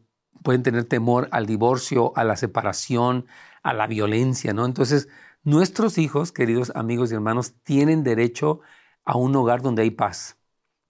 pueden 0.41 0.63
tener 0.63 0.85
temor 0.85 1.27
al 1.29 1.45
divorcio, 1.45 2.13
a 2.15 2.23
la 2.23 2.35
separación, 2.35 3.27
a 3.61 3.73
la 3.73 3.85
violencia, 3.85 4.53
¿no? 4.53 4.65
Entonces, 4.65 5.07
nuestros 5.43 5.99
hijos, 5.99 6.31
queridos 6.31 6.71
amigos 6.73 7.11
y 7.11 7.13
hermanos, 7.13 7.53
tienen 7.61 8.03
derecho 8.03 8.61
a 9.03 9.17
un 9.17 9.35
hogar 9.35 9.61
donde 9.61 9.83
hay 9.83 9.91
paz. 9.91 10.39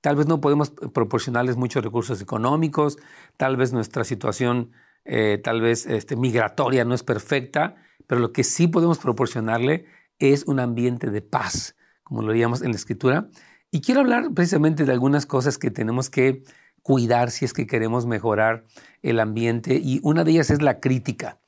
Tal 0.06 0.16
vez 0.16 0.28
no 0.28 0.40
podemos 0.40 0.70
proporcionarles 0.70 1.58
muchos 1.58 1.84
recursos 1.84 2.22
económicos, 2.22 3.00
tal 3.38 3.58
vez 3.58 3.74
nuestra 3.74 4.04
situación, 4.04 4.70
eh, 5.04 5.42
tal 5.44 5.62
vez 5.62 5.88
este, 5.88 6.16
migratoria 6.16 6.86
no 6.86 6.94
es 6.94 7.02
perfecta, 7.02 7.74
pero 8.06 8.22
lo 8.22 8.32
que 8.32 8.44
sí 8.44 8.68
podemos 8.68 9.00
proporcionarle 9.00 9.88
es 10.20 10.44
un 10.44 10.60
ambiente 10.60 11.10
de 11.10 11.24
paz, 11.24 11.76
como 12.04 12.22
lo 12.22 12.34
veíamos 12.34 12.62
en 12.62 12.70
la 12.70 12.76
escritura. 12.76 13.30
Y 13.72 13.82
quiero 13.82 14.02
hablar 14.02 14.32
precisamente 14.36 14.86
de 14.86 14.92
algunas 14.92 15.26
cosas 15.26 15.58
que 15.58 15.72
tenemos 15.72 16.12
que 16.12 16.44
cuidar 16.84 17.32
si 17.32 17.46
es 17.46 17.54
que 17.54 17.66
queremos 17.66 18.06
mejorar 18.06 18.66
el 19.02 19.20
ambiente, 19.20 19.82
y 19.84 20.02
una 20.04 20.24
de 20.24 20.34
ellas 20.34 20.52
es 20.52 20.62
la 20.62 20.80
crítica. 20.82 21.40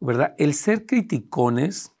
¿verdad? 0.00 0.34
El 0.36 0.52
ser 0.52 0.84
criticones 0.84 1.92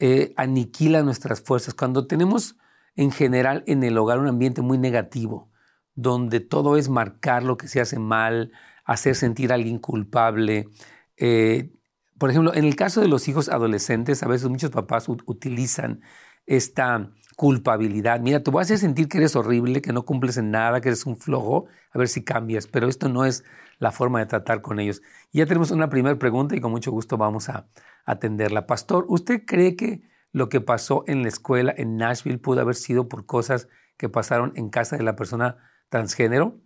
eh, 0.00 0.34
aniquila 0.36 1.02
nuestras 1.02 1.40
fuerzas. 1.40 1.72
Cuando 1.72 2.06
tenemos 2.06 2.56
en 2.96 3.10
general 3.10 3.62
en 3.66 3.82
el 3.84 3.96
hogar 3.98 4.18
un 4.18 4.28
ambiente 4.28 4.62
muy 4.62 4.78
negativo, 4.78 5.50
donde 5.94 6.40
todo 6.40 6.76
es 6.76 6.88
marcar 6.88 7.42
lo 7.42 7.56
que 7.56 7.68
se 7.68 7.80
hace 7.80 7.98
mal, 7.98 8.52
hacer 8.84 9.14
sentir 9.14 9.52
a 9.52 9.54
alguien 9.56 9.78
culpable. 9.78 10.68
Eh, 11.16 11.72
por 12.18 12.30
ejemplo, 12.30 12.54
en 12.54 12.64
el 12.64 12.76
caso 12.76 13.00
de 13.00 13.08
los 13.08 13.28
hijos 13.28 13.48
adolescentes, 13.48 14.22
a 14.22 14.28
veces 14.28 14.48
muchos 14.48 14.70
papás 14.70 15.08
utilizan 15.08 16.00
esta 16.46 17.10
culpabilidad. 17.36 18.20
Mira, 18.20 18.42
te 18.42 18.50
voy 18.50 18.60
a 18.60 18.62
hacer 18.62 18.78
sentir 18.78 19.08
que 19.08 19.18
eres 19.18 19.36
horrible, 19.36 19.82
que 19.82 19.92
no 19.92 20.06
cumples 20.06 20.38
en 20.38 20.50
nada, 20.50 20.80
que 20.80 20.88
eres 20.88 21.04
un 21.04 21.16
flojo, 21.18 21.66
a 21.92 21.98
ver 21.98 22.08
si 22.08 22.24
cambias, 22.24 22.66
pero 22.66 22.88
esto 22.88 23.08
no 23.10 23.26
es 23.26 23.44
la 23.78 23.92
forma 23.92 24.20
de 24.20 24.26
tratar 24.26 24.62
con 24.62 24.80
ellos. 24.80 25.02
Y 25.32 25.38
ya 25.38 25.46
tenemos 25.46 25.70
una 25.70 25.90
primera 25.90 26.18
pregunta 26.18 26.56
y 26.56 26.60
con 26.60 26.70
mucho 26.70 26.90
gusto 26.90 27.18
vamos 27.18 27.50
a 27.50 27.68
atenderla. 28.06 28.66
Pastor, 28.66 29.04
¿usted 29.08 29.44
cree 29.44 29.76
que 29.76 30.02
lo 30.36 30.50
que 30.50 30.60
pasó 30.60 31.02
en 31.06 31.22
la 31.22 31.28
escuela 31.28 31.72
en 31.74 31.96
Nashville 31.96 32.36
pudo 32.36 32.60
haber 32.60 32.74
sido 32.74 33.08
por 33.08 33.24
cosas 33.24 33.68
que 33.96 34.10
pasaron 34.10 34.52
en 34.54 34.68
casa 34.68 34.98
de 34.98 35.02
la 35.02 35.16
persona 35.16 35.56
transgénero? 35.88 36.60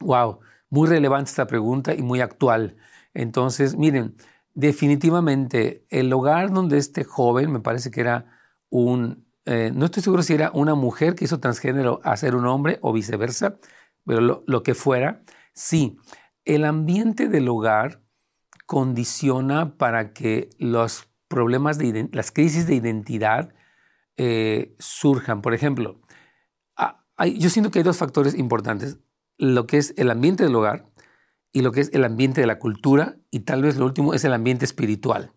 Wow, 0.00 0.38
muy 0.70 0.88
relevante 0.88 1.28
esta 1.28 1.48
pregunta 1.48 1.92
y 1.92 2.02
muy 2.02 2.20
actual. 2.20 2.76
Entonces, 3.12 3.76
miren, 3.76 4.14
definitivamente 4.54 5.84
el 5.90 6.12
hogar 6.12 6.52
donde 6.52 6.78
este 6.78 7.02
joven, 7.02 7.50
me 7.50 7.58
parece 7.58 7.90
que 7.90 8.00
era 8.00 8.26
un, 8.70 9.26
eh, 9.44 9.72
no 9.74 9.86
estoy 9.86 10.04
seguro 10.04 10.22
si 10.22 10.34
era 10.34 10.52
una 10.54 10.76
mujer 10.76 11.16
que 11.16 11.24
hizo 11.24 11.40
transgénero 11.40 12.00
a 12.04 12.16
ser 12.16 12.36
un 12.36 12.46
hombre 12.46 12.78
o 12.80 12.92
viceversa, 12.92 13.58
pero 14.06 14.20
lo, 14.20 14.44
lo 14.46 14.62
que 14.62 14.76
fuera, 14.76 15.24
sí, 15.52 15.98
el 16.44 16.64
ambiente 16.64 17.28
del 17.28 17.48
hogar 17.48 18.02
condiciona 18.66 19.76
para 19.78 20.12
que 20.12 20.50
los 20.60 21.08
problemas 21.34 21.78
de 21.78 22.08
las 22.12 22.30
crisis 22.30 22.68
de 22.68 22.76
identidad 22.76 23.52
eh, 24.16 24.76
surjan. 24.78 25.42
Por 25.42 25.52
ejemplo, 25.52 26.00
yo 27.36 27.50
siento 27.50 27.72
que 27.72 27.80
hay 27.80 27.82
dos 27.82 27.96
factores 27.96 28.34
importantes, 28.34 28.98
lo 29.36 29.66
que 29.66 29.78
es 29.78 29.94
el 29.96 30.12
ambiente 30.12 30.44
del 30.44 30.54
hogar 30.54 30.86
y 31.52 31.62
lo 31.62 31.72
que 31.72 31.80
es 31.80 31.90
el 31.92 32.04
ambiente 32.04 32.40
de 32.40 32.46
la 32.46 32.60
cultura 32.60 33.16
y 33.32 33.40
tal 33.40 33.62
vez 33.62 33.76
lo 33.76 33.84
último 33.84 34.14
es 34.14 34.24
el 34.24 34.32
ambiente 34.32 34.64
espiritual. 34.64 35.32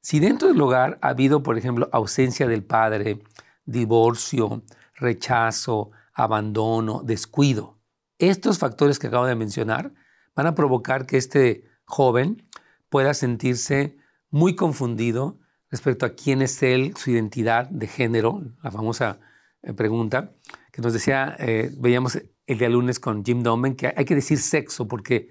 Si 0.00 0.20
dentro 0.20 0.46
del 0.46 0.60
hogar 0.60 1.00
ha 1.02 1.08
habido, 1.08 1.42
por 1.42 1.58
ejemplo, 1.58 1.88
ausencia 1.90 2.46
del 2.46 2.62
padre, 2.62 3.24
divorcio, 3.64 4.62
rechazo, 4.94 5.90
abandono, 6.12 7.02
descuido, 7.02 7.80
estos 8.18 8.60
factores 8.60 9.00
que 9.00 9.08
acabo 9.08 9.26
de 9.26 9.34
mencionar 9.34 9.92
van 10.36 10.46
a 10.46 10.54
provocar 10.54 11.06
que 11.06 11.16
este 11.16 11.64
joven 11.86 12.48
pueda 12.88 13.14
sentirse 13.14 13.96
muy 14.34 14.56
confundido 14.56 15.38
respecto 15.70 16.04
a 16.04 16.14
quién 16.16 16.42
es 16.42 16.60
él, 16.64 16.96
su 16.96 17.12
identidad 17.12 17.68
de 17.70 17.86
género, 17.86 18.42
la 18.64 18.72
famosa 18.72 19.20
eh, 19.62 19.72
pregunta 19.74 20.32
que 20.72 20.82
nos 20.82 20.92
decía, 20.92 21.36
eh, 21.38 21.70
veíamos 21.78 22.18
el 22.46 22.58
día 22.58 22.68
lunes 22.68 22.98
con 22.98 23.24
Jim 23.24 23.44
Domen, 23.44 23.76
que 23.76 23.94
hay 23.96 24.04
que 24.04 24.16
decir 24.16 24.38
sexo, 24.38 24.88
porque 24.88 25.28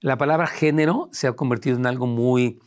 la 0.00 0.18
palabra 0.18 0.46
género 0.46 1.08
se 1.12 1.28
ha 1.28 1.32
convertido 1.32 1.78
en 1.78 1.86
algo 1.86 2.06
muy 2.06 2.60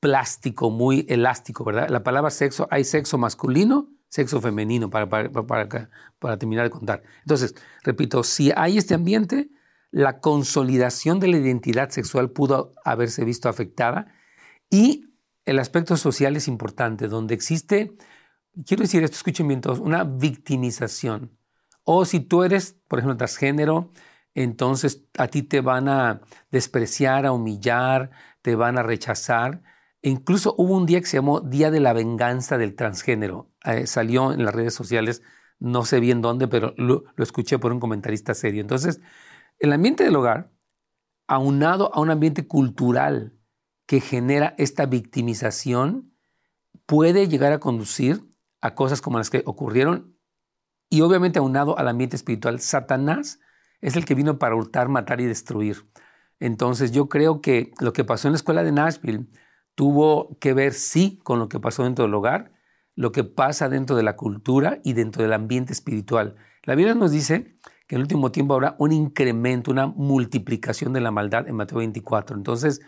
plástico, 0.00 0.70
muy 0.70 1.06
elástico, 1.08 1.62
¿verdad? 1.62 1.90
La 1.90 2.02
palabra 2.02 2.32
sexo, 2.32 2.66
hay 2.72 2.82
sexo 2.82 3.16
masculino, 3.16 3.92
sexo 4.08 4.40
femenino, 4.40 4.90
para, 4.90 5.08
para, 5.08 5.30
para, 5.30 5.90
para 6.18 6.38
terminar 6.38 6.64
de 6.64 6.70
contar. 6.70 7.04
Entonces, 7.20 7.54
repito, 7.84 8.24
si 8.24 8.50
hay 8.56 8.78
este 8.78 8.94
ambiente, 8.94 9.48
la 9.92 10.18
consolidación 10.18 11.20
de 11.20 11.28
la 11.28 11.36
identidad 11.36 11.90
sexual 11.90 12.32
pudo 12.32 12.72
haberse 12.84 13.24
visto 13.24 13.48
afectada 13.48 14.12
y 14.70 15.14
el 15.44 15.58
aspecto 15.58 15.96
social 15.96 16.36
es 16.36 16.48
importante, 16.48 17.08
donde 17.08 17.34
existe, 17.34 17.96
quiero 18.66 18.82
decir 18.82 19.02
esto, 19.02 19.16
escuchen 19.16 19.48
bien 19.48 19.60
todos, 19.60 19.78
una 19.78 20.04
victimización. 20.04 21.36
O 21.84 22.04
si 22.04 22.20
tú 22.20 22.44
eres, 22.44 22.76
por 22.88 22.98
ejemplo, 22.98 23.16
transgénero, 23.16 23.92
entonces 24.34 25.04
a 25.18 25.28
ti 25.28 25.42
te 25.42 25.60
van 25.60 25.88
a 25.88 26.22
despreciar, 26.50 27.26
a 27.26 27.32
humillar, 27.32 28.10
te 28.42 28.56
van 28.56 28.78
a 28.78 28.82
rechazar. 28.82 29.62
E 30.02 30.10
incluso 30.10 30.54
hubo 30.58 30.76
un 30.76 30.86
día 30.86 31.00
que 31.00 31.06
se 31.06 31.18
llamó 31.18 31.40
Día 31.40 31.70
de 31.70 31.80
la 31.80 31.92
Venganza 31.92 32.58
del 32.58 32.74
Transgénero. 32.74 33.50
Eh, 33.64 33.86
salió 33.86 34.32
en 34.32 34.44
las 34.44 34.54
redes 34.54 34.74
sociales, 34.74 35.22
no 35.58 35.84
sé 35.84 36.00
bien 36.00 36.20
dónde, 36.22 36.48
pero 36.48 36.74
lo, 36.76 37.04
lo 37.14 37.24
escuché 37.24 37.58
por 37.58 37.72
un 37.72 37.80
comentarista 37.80 38.34
serio. 38.34 38.60
Entonces, 38.60 39.00
el 39.58 39.72
ambiente 39.72 40.04
del 40.04 40.16
hogar, 40.16 40.50
aunado 41.26 41.94
a 41.94 42.00
un 42.00 42.10
ambiente 42.10 42.46
cultural 42.46 43.33
que 43.86 44.00
genera 44.00 44.54
esta 44.58 44.86
victimización, 44.86 46.12
puede 46.86 47.28
llegar 47.28 47.52
a 47.52 47.60
conducir 47.60 48.24
a 48.60 48.74
cosas 48.74 49.00
como 49.00 49.18
las 49.18 49.30
que 49.30 49.42
ocurrieron 49.46 50.16
y 50.88 51.00
obviamente 51.02 51.38
aunado 51.38 51.78
al 51.78 51.88
ambiente 51.88 52.16
espiritual. 52.16 52.60
Satanás 52.60 53.40
es 53.80 53.96
el 53.96 54.04
que 54.04 54.14
vino 54.14 54.38
para 54.38 54.54
hurtar, 54.56 54.88
matar 54.88 55.20
y 55.20 55.26
destruir. 55.26 55.86
Entonces 56.40 56.92
yo 56.92 57.08
creo 57.08 57.40
que 57.40 57.72
lo 57.80 57.92
que 57.92 58.04
pasó 58.04 58.28
en 58.28 58.32
la 58.32 58.36
escuela 58.36 58.64
de 58.64 58.72
Nashville 58.72 59.26
tuvo 59.74 60.38
que 60.38 60.54
ver 60.54 60.72
sí 60.72 61.18
con 61.22 61.38
lo 61.38 61.48
que 61.48 61.60
pasó 61.60 61.84
dentro 61.84 62.04
del 62.04 62.14
hogar, 62.14 62.52
lo 62.96 63.12
que 63.12 63.24
pasa 63.24 63.68
dentro 63.68 63.96
de 63.96 64.02
la 64.02 64.16
cultura 64.16 64.80
y 64.84 64.92
dentro 64.92 65.22
del 65.22 65.32
ambiente 65.32 65.72
espiritual. 65.72 66.36
La 66.62 66.74
Biblia 66.74 66.94
nos 66.94 67.10
dice 67.10 67.56
que 67.86 67.96
en 67.96 68.00
el 68.00 68.02
último 68.02 68.32
tiempo 68.32 68.54
habrá 68.54 68.76
un 68.78 68.92
incremento, 68.92 69.70
una 69.70 69.86
multiplicación 69.86 70.92
de 70.92 71.00
la 71.00 71.10
maldad 71.10 71.48
en 71.48 71.56
Mateo 71.56 71.78
24. 71.78 72.36
Entonces, 72.36 72.80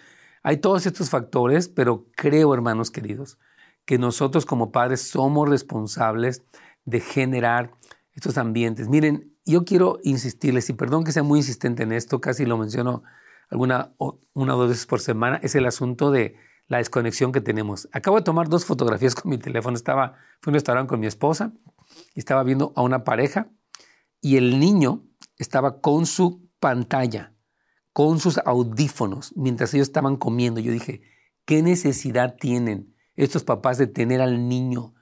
hay 0.47 0.59
todos 0.59 0.87
estos 0.87 1.11
factores, 1.11 1.69
pero 1.69 2.07
creo, 2.15 2.55
hermanos 2.55 2.93
queridos, 2.93 3.37
que 3.85 3.99
nosotros 3.99 4.47
como 4.47 4.71
padres 4.71 5.01
somos 5.01 5.49
responsables 5.49 6.45
de 6.85 7.01
generar 7.01 7.73
estos 8.13 8.39
ambientes. 8.39 8.89
Miren, 8.89 9.37
yo 9.45 9.65
quiero 9.65 9.99
insistirles, 10.05 10.71
y 10.71 10.75
perdón 10.75 11.03
que 11.03 11.11
sea 11.11 11.25
muy 11.25 11.41
insistente 11.41 11.83
en 11.83 11.91
esto, 11.91 12.21
casi 12.21 12.47
lo 12.47 12.57
menciono 12.59 13.03
alguna 13.51 13.93
una 14.35 14.55
o 14.55 14.59
dos 14.59 14.69
veces 14.69 14.87
por 14.87 15.01
semana, 15.01 15.41
es 15.43 15.57
el 15.57 15.67
asunto 15.67 16.13
de 16.13 16.37
la 16.69 16.79
desconexión 16.79 17.33
que 17.33 17.41
tenemos. 17.41 17.89
Acabo 17.91 18.17
de 18.17 18.23
tomar 18.23 18.49
dos 18.49 18.65
fotografías 18.67 19.17
con 19.17 19.31
mi 19.31 19.39
teléfono. 19.39 19.77
Estaba, 19.77 20.15
fui 20.41 20.53
un 20.53 20.55
restaurante 20.55 20.91
con 20.91 21.01
mi 21.01 21.09
esposa 21.09 21.51
y 22.15 22.21
estaba 22.21 22.45
viendo 22.45 22.73
a 22.77 22.83
una 22.83 23.03
pareja 23.03 23.51
y 24.21 24.37
el 24.37 24.61
niño 24.61 25.03
estaba 25.39 25.81
con 25.81 26.07
su 26.07 26.49
pantalla, 26.61 27.33
con 27.97 28.21
sus 28.21 28.39
audífonos, 28.45 29.33
mientras 29.37 29.73
ellos 29.73 29.89
estaban 29.89 30.19
comiendo. 30.19 30.61
Yo 30.61 30.71
dije, 30.71 31.01
¿qué 31.47 31.63
necesidad 31.63 32.37
tienen 32.39 32.95
estos 33.15 33.43
papás 33.43 33.79
de 33.79 33.87
tener 33.87 34.21
al 34.21 34.51
niño 34.51 34.93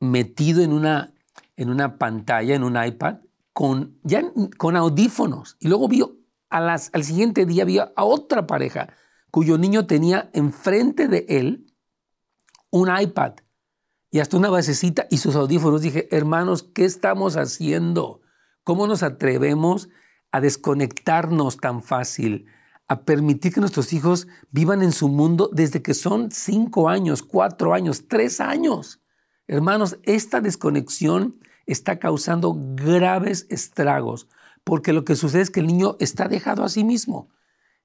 metido 0.00 0.62
en 0.62 0.72
una, 0.72 1.12
en 1.56 1.68
una 1.68 1.98
pantalla, 1.98 2.54
en 2.54 2.64
un 2.64 2.82
iPad, 2.82 3.16
con, 3.52 3.98
ya 4.04 4.22
con 4.56 4.74
audífonos? 4.74 5.58
Y 5.60 5.68
luego 5.68 5.86
vio, 5.86 6.16
a 6.48 6.62
las, 6.62 6.88
al 6.94 7.04
siguiente 7.04 7.44
día 7.44 7.66
vio 7.66 7.92
a 7.94 8.04
otra 8.04 8.46
pareja 8.46 8.88
cuyo 9.30 9.58
niño 9.58 9.86
tenía 9.86 10.30
enfrente 10.32 11.08
de 11.08 11.26
él 11.28 11.66
un 12.70 12.88
iPad 12.88 13.34
y 14.10 14.20
hasta 14.20 14.38
una 14.38 14.48
basecita 14.48 15.06
y 15.10 15.18
sus 15.18 15.36
audífonos. 15.36 15.82
Dije, 15.82 16.08
hermanos, 16.10 16.62
¿qué 16.62 16.86
estamos 16.86 17.36
haciendo? 17.36 18.22
¿Cómo 18.64 18.86
nos 18.86 19.02
atrevemos 19.02 19.90
a 20.32 20.40
desconectarnos 20.40 21.56
tan 21.56 21.82
fácil, 21.82 22.46
a 22.86 23.02
permitir 23.02 23.52
que 23.52 23.60
nuestros 23.60 23.92
hijos 23.92 24.28
vivan 24.50 24.82
en 24.82 24.92
su 24.92 25.08
mundo 25.08 25.50
desde 25.52 25.82
que 25.82 25.94
son 25.94 26.30
cinco 26.30 26.88
años, 26.88 27.22
cuatro 27.22 27.74
años, 27.74 28.08
tres 28.08 28.40
años. 28.40 29.02
Hermanos, 29.46 29.98
esta 30.04 30.40
desconexión 30.40 31.38
está 31.66 31.98
causando 31.98 32.56
graves 32.74 33.46
estragos, 33.50 34.28
porque 34.64 34.92
lo 34.92 35.04
que 35.04 35.16
sucede 35.16 35.42
es 35.42 35.50
que 35.50 35.60
el 35.60 35.66
niño 35.66 35.96
está 36.00 36.28
dejado 36.28 36.64
a 36.64 36.68
sí 36.68 36.84
mismo 36.84 37.30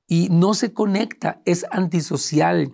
y 0.07 0.29
no 0.29 0.53
se 0.53 0.73
conecta, 0.73 1.41
es 1.45 1.65
antisocial, 1.71 2.73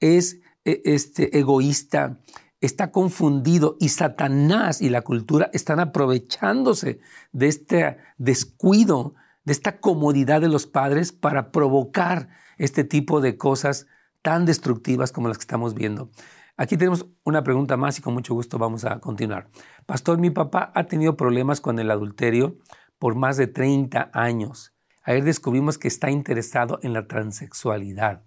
es 0.00 0.40
e, 0.64 0.82
este, 0.84 1.38
egoísta, 1.38 2.20
está 2.60 2.90
confundido 2.90 3.76
y 3.78 3.90
Satanás 3.90 4.80
y 4.82 4.88
la 4.88 5.02
cultura 5.02 5.50
están 5.52 5.80
aprovechándose 5.80 7.00
de 7.32 7.46
este 7.46 7.98
descuido 8.16 9.14
de 9.44 9.52
esta 9.52 9.80
comodidad 9.80 10.42
de 10.42 10.48
los 10.48 10.66
padres 10.66 11.12
para 11.12 11.50
provocar 11.50 12.28
este 12.58 12.84
tipo 12.84 13.22
de 13.22 13.38
cosas 13.38 13.86
tan 14.20 14.44
destructivas 14.44 15.10
como 15.10 15.28
las 15.28 15.38
que 15.38 15.42
estamos 15.42 15.74
viendo. 15.74 16.10
Aquí 16.58 16.76
tenemos 16.76 17.06
una 17.24 17.44
pregunta 17.44 17.76
más 17.76 17.98
y 17.98 18.02
con 18.02 18.12
mucho 18.12 18.34
gusto 18.34 18.58
vamos 18.58 18.84
a 18.84 18.98
continuar. 18.98 19.48
Pastor, 19.86 20.18
mi 20.18 20.28
papá 20.30 20.70
ha 20.74 20.84
tenido 20.84 21.16
problemas 21.16 21.62
con 21.62 21.78
el 21.78 21.90
adulterio 21.90 22.58
por 22.98 23.14
más 23.14 23.36
de 23.38 23.46
30 23.46 24.10
años. 24.12 24.74
Ayer 25.02 25.24
descubrimos 25.24 25.78
que 25.78 25.88
está 25.88 26.10
interesado 26.10 26.78
en 26.82 26.92
la 26.92 27.06
transexualidad. 27.06 28.24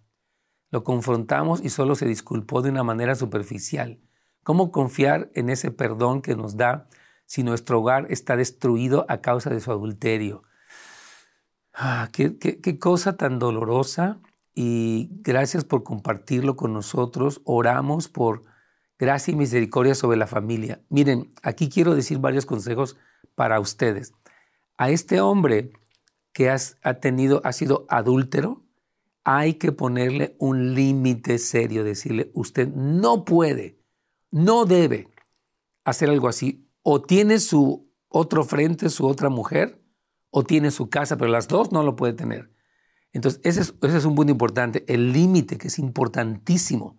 Lo 0.71 0.83
confrontamos 0.83 1.61
y 1.63 1.69
solo 1.69 1.93
se 1.93 2.07
disculpó 2.07 2.63
de 2.63 2.69
una 2.69 2.83
manera 2.83 3.13
superficial. 3.13 3.99
¿Cómo 4.43 4.71
confiar 4.71 5.29
en 5.35 5.49
ese 5.49 5.71
perdón 5.71 6.21
que 6.21 6.35
nos 6.35 6.57
da 6.57 6.87
si 7.25 7.43
nuestro 7.43 7.79
hogar 7.79 8.07
está 8.09 8.35
destruido 8.35 9.05
a 9.07 9.21
causa 9.21 9.49
de 9.49 9.59
su 9.59 9.71
adulterio? 9.71 10.43
Ah, 11.73 12.09
qué, 12.11 12.79
cosa 12.79 13.17
tan 13.17 13.39
dolorosa 13.39 14.19
y 14.53 15.09
gracias 15.21 15.63
por 15.63 15.83
compartirlo 15.83 16.55
con 16.55 16.73
nosotros. 16.73 17.41
Oramos 17.45 18.07
por 18.07 18.43
gracia 18.97 19.31
y 19.31 19.35
misericordia 19.35 19.95
sobre 19.95 20.17
la 20.17 20.27
familia. 20.27 20.81
Miren, 20.89 21.31
aquí 21.43 21.69
quiero 21.69 21.95
decir 21.95 22.17
varios 22.17 22.45
consejos 22.45 22.97
para 23.35 23.59
ustedes. 23.59 24.13
A 24.77 24.89
este 24.89 25.21
hombre 25.21 25.71
que 26.33 26.49
ha 26.49 26.93
tenido, 26.95 27.41
ha 27.43 27.53
sido 27.53 27.85
adúltero, 27.89 28.63
hay 29.23 29.55
que 29.55 29.71
ponerle 29.71 30.35
un 30.39 30.73
límite 30.73 31.37
serio, 31.37 31.83
decirle, 31.83 32.31
usted 32.33 32.67
no 32.69 33.23
puede, 33.23 33.80
no 34.31 34.65
debe 34.65 35.09
hacer 35.83 36.09
algo 36.09 36.27
así. 36.27 36.67
O 36.81 37.01
tiene 37.01 37.39
su 37.39 37.91
otro 38.07 38.43
frente, 38.43 38.89
su 38.89 39.05
otra 39.05 39.29
mujer, 39.29 39.81
o 40.31 40.43
tiene 40.43 40.71
su 40.71 40.89
casa, 40.89 41.17
pero 41.17 41.29
las 41.29 41.47
dos 41.47 41.71
no 41.71 41.83
lo 41.83 41.95
puede 41.95 42.13
tener. 42.13 42.51
Entonces, 43.13 43.41
ese 43.43 43.61
es, 43.61 44.05
un 44.05 44.15
punto 44.15 44.31
importante, 44.31 44.85
el 44.87 45.11
límite, 45.11 45.57
que 45.57 45.67
es 45.67 45.77
importantísimo. 45.77 46.97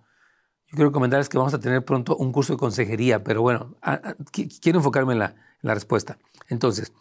Yo 0.68 0.76
quiero 0.76 0.92
comentarles 0.92 1.28
que 1.28 1.38
vamos 1.38 1.54
a 1.54 1.60
tener 1.60 1.84
pronto 1.84 2.16
un 2.16 2.32
curso 2.32 2.52
de 2.52 2.58
consejería, 2.58 3.24
pero 3.24 3.40
bueno, 3.40 3.76
quiero 4.60 4.78
enfocarme 4.78 5.14
en 5.14 5.18
la, 5.20 5.34
respuesta. 5.62 6.18
Entonces, 6.48 6.92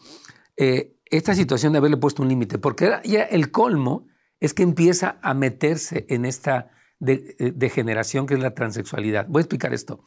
eh, 0.55 0.95
esta 1.05 1.35
situación 1.35 1.73
de 1.73 1.79
haberle 1.79 1.97
puesto 1.97 2.21
un 2.21 2.29
límite, 2.29 2.57
porque 2.57 2.99
ya 3.03 3.23
el 3.23 3.51
colmo 3.51 4.07
es 4.39 4.53
que 4.53 4.63
empieza 4.63 5.17
a 5.21 5.33
meterse 5.33 6.05
en 6.09 6.25
esta 6.25 6.71
eh, 7.05 7.51
degeneración 7.55 8.27
que 8.27 8.35
es 8.35 8.39
la 8.39 8.53
transexualidad. 8.53 9.27
Voy 9.27 9.39
a 9.39 9.43
explicar 9.43 9.73
esto. 9.73 10.03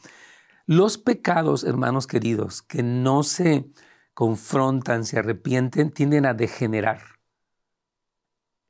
Los 0.66 0.96
pecados, 0.96 1.64
hermanos 1.64 2.06
queridos, 2.06 2.62
que 2.62 2.82
no 2.82 3.22
se 3.22 3.66
confrontan, 4.14 5.04
se 5.04 5.18
arrepienten, 5.18 5.90
tienden 5.90 6.24
a 6.24 6.34
degenerar. 6.34 7.00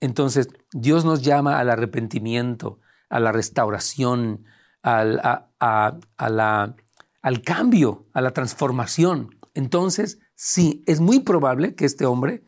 Entonces, 0.00 0.48
Dios 0.72 1.04
nos 1.04 1.22
llama 1.22 1.58
al 1.58 1.70
arrepentimiento, 1.70 2.80
a 3.08 3.20
la 3.20 3.30
restauración, 3.30 4.44
al, 4.82 5.20
al 5.60 7.42
cambio, 7.42 8.06
a 8.12 8.20
la 8.20 8.32
transformación. 8.32 9.38
Entonces, 9.54 10.18
sí, 10.34 10.82
es 10.86 11.00
muy 11.00 11.20
probable 11.20 11.74
que 11.74 11.84
este 11.84 12.06
hombre, 12.06 12.44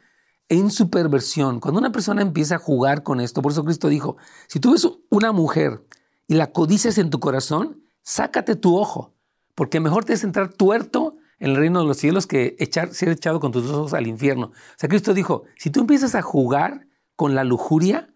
en 0.49 0.71
su 0.71 0.91
perversión, 0.91 1.61
cuando 1.61 1.81
una 1.81 1.93
persona 1.93 2.23
empieza 2.23 2.57
a 2.57 2.59
jugar 2.59 3.03
con 3.03 3.21
esto, 3.21 3.43
por 3.43 3.53
eso 3.53 3.65
Cristo 3.65 3.89
dijo, 3.89 4.17
si 4.47 4.61
tú 4.61 4.73
ves 4.73 4.89
una 5.11 5.33
mujer 5.33 5.85
y 6.29 6.35
la 6.35 6.53
codicias 6.53 6.99
en 6.99 7.11
tu 7.11 7.19
corazón, 7.19 7.83
sácate 8.03 8.55
tu 8.55 8.77
ojo, 8.77 9.15
porque 9.55 9.81
mejor 9.81 10.05
te 10.05 10.13
es 10.13 10.23
entrar 10.23 10.53
tuerto 10.53 11.17
en 11.39 11.51
el 11.51 11.57
reino 11.57 11.81
de 11.81 11.87
los 11.87 11.97
cielos 11.97 12.27
que 12.27 12.57
ser 12.93 13.09
echado 13.09 13.41
con 13.41 13.53
tus 13.53 13.69
ojos 13.71 13.95
al 13.95 14.07
infierno. 14.07 14.47
O 14.47 14.79
sea, 14.79 14.89
Cristo 14.89 15.15
dijo, 15.15 15.45
si 15.57 15.71
tú 15.71 15.81
empiezas 15.81 16.15
a 16.15 16.23
jugar 16.23 16.87
con 17.17 17.35
la 17.35 17.45
lujuria, 17.45 18.15